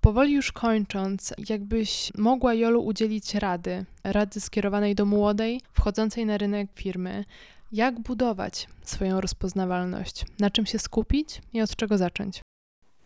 [0.00, 6.68] Powoli już kończąc, jakbyś mogła Jolu udzielić rady, rady skierowanej do młodej, wchodzącej na rynek
[6.74, 7.24] firmy,
[7.72, 12.40] jak budować swoją rozpoznawalność, na czym się skupić i od czego zacząć?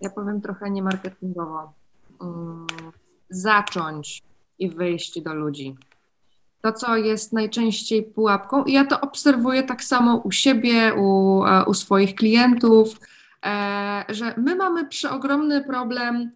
[0.00, 1.72] Ja powiem trochę niemarketingowo.
[2.20, 2.66] Mm,
[3.30, 4.22] zacząć
[4.58, 5.76] i wyjść do ludzi.
[6.62, 11.64] To, co jest najczęściej pułapką, i ja to obserwuję tak samo u siebie, u, e,
[11.64, 13.00] u swoich klientów,
[13.46, 16.30] e, że my mamy przeogromny problem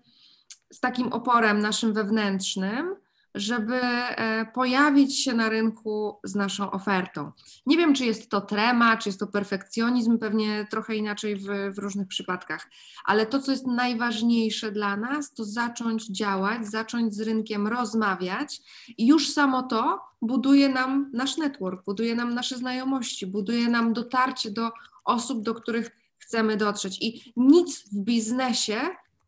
[0.73, 2.97] z takim oporem naszym wewnętrznym,
[3.35, 7.33] żeby e, pojawić się na rynku z naszą ofertą.
[7.67, 11.79] Nie wiem, czy jest to trema, czy jest to perfekcjonizm, pewnie trochę inaczej w, w,
[11.79, 12.71] różnych przypadkach,
[13.05, 18.61] ale to, co jest najważniejsze dla nas, to zacząć działać, zacząć z rynkiem rozmawiać
[18.99, 24.51] i już samo to buduje nam nasz network, buduje nam nasze znajomości, buduje nam dotarcie
[24.51, 24.71] do
[25.05, 26.99] osób, do których chcemy dotrzeć.
[27.01, 28.81] I nic w biznesie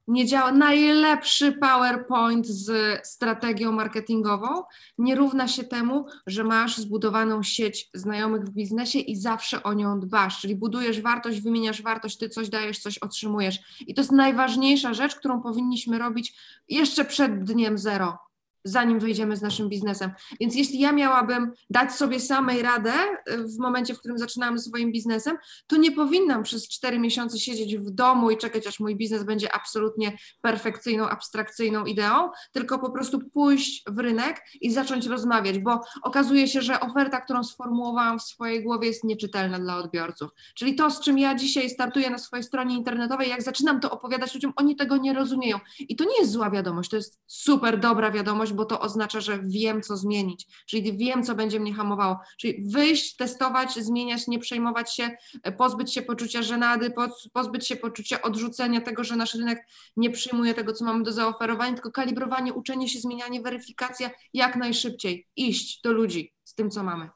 [0.09, 4.63] nie działa, najlepszy PowerPoint z strategią marketingową
[4.99, 10.01] nie równa się temu, że masz zbudowaną sieć znajomych w biznesie i zawsze o nią
[10.01, 13.61] dbasz, czyli budujesz wartość, wymieniasz wartość, ty coś dajesz, coś otrzymujesz.
[13.87, 16.37] I to jest najważniejsza rzecz, którą powinniśmy robić
[16.69, 18.26] jeszcze przed dniem zero
[18.69, 20.11] zanim wyjdziemy z naszym biznesem.
[20.41, 22.93] Więc jeśli ja miałabym dać sobie samej radę
[23.31, 25.37] y, w momencie, w którym zaczynamy swoim biznesem,
[25.67, 29.55] to nie powinnam przez cztery miesiące siedzieć w domu i czekać, aż mój biznes będzie
[29.55, 36.49] absolutnie perfekcyjną, abstrakcyjną ideą, tylko po prostu pójść w rynek i zacząć rozmawiać, bo okazuje
[36.49, 40.31] się, że oferta, którą sformułowałam w swojej głowie jest nieczytelna dla odbiorców.
[40.55, 44.35] Czyli to, z czym ja dzisiaj startuję na swojej stronie internetowej, jak zaczynam to opowiadać
[44.35, 45.59] ludziom, oni tego nie rozumieją.
[45.79, 49.39] I to nie jest zła wiadomość, to jest super dobra wiadomość, bo to oznacza, że
[49.43, 52.19] wiem, co zmienić, czyli wiem, co będzie mnie hamowało.
[52.39, 55.11] Czyli wyjść, testować, zmieniać, nie przejmować się,
[55.43, 56.93] e, pozbyć się poczucia żenady,
[57.33, 61.75] pozbyć się poczucia odrzucenia tego, że nasz rynek nie przyjmuje tego, co mamy do zaoferowania,
[61.75, 67.11] tylko kalibrowanie, uczenie się, zmienianie, weryfikacja jak najszybciej, iść do ludzi z tym, co mamy.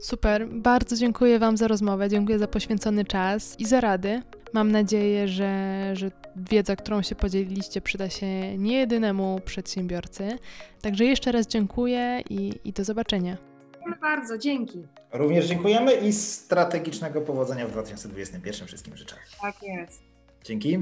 [0.00, 4.22] Super, bardzo dziękuję Wam za rozmowę, dziękuję za poświęcony czas i za rady.
[4.52, 10.38] Mam nadzieję, że, że wiedza, którą się podzieliliście, przyda się nie jedynemu przedsiębiorcy.
[10.82, 13.36] Także jeszcze raz dziękuję i, i do zobaczenia.
[13.72, 14.82] Dziękuję bardzo, dzięki.
[15.12, 19.16] Również dziękujemy i strategicznego powodzenia w 2021 wszystkim życzę.
[19.42, 20.02] Tak jest.
[20.44, 20.78] Dzięki.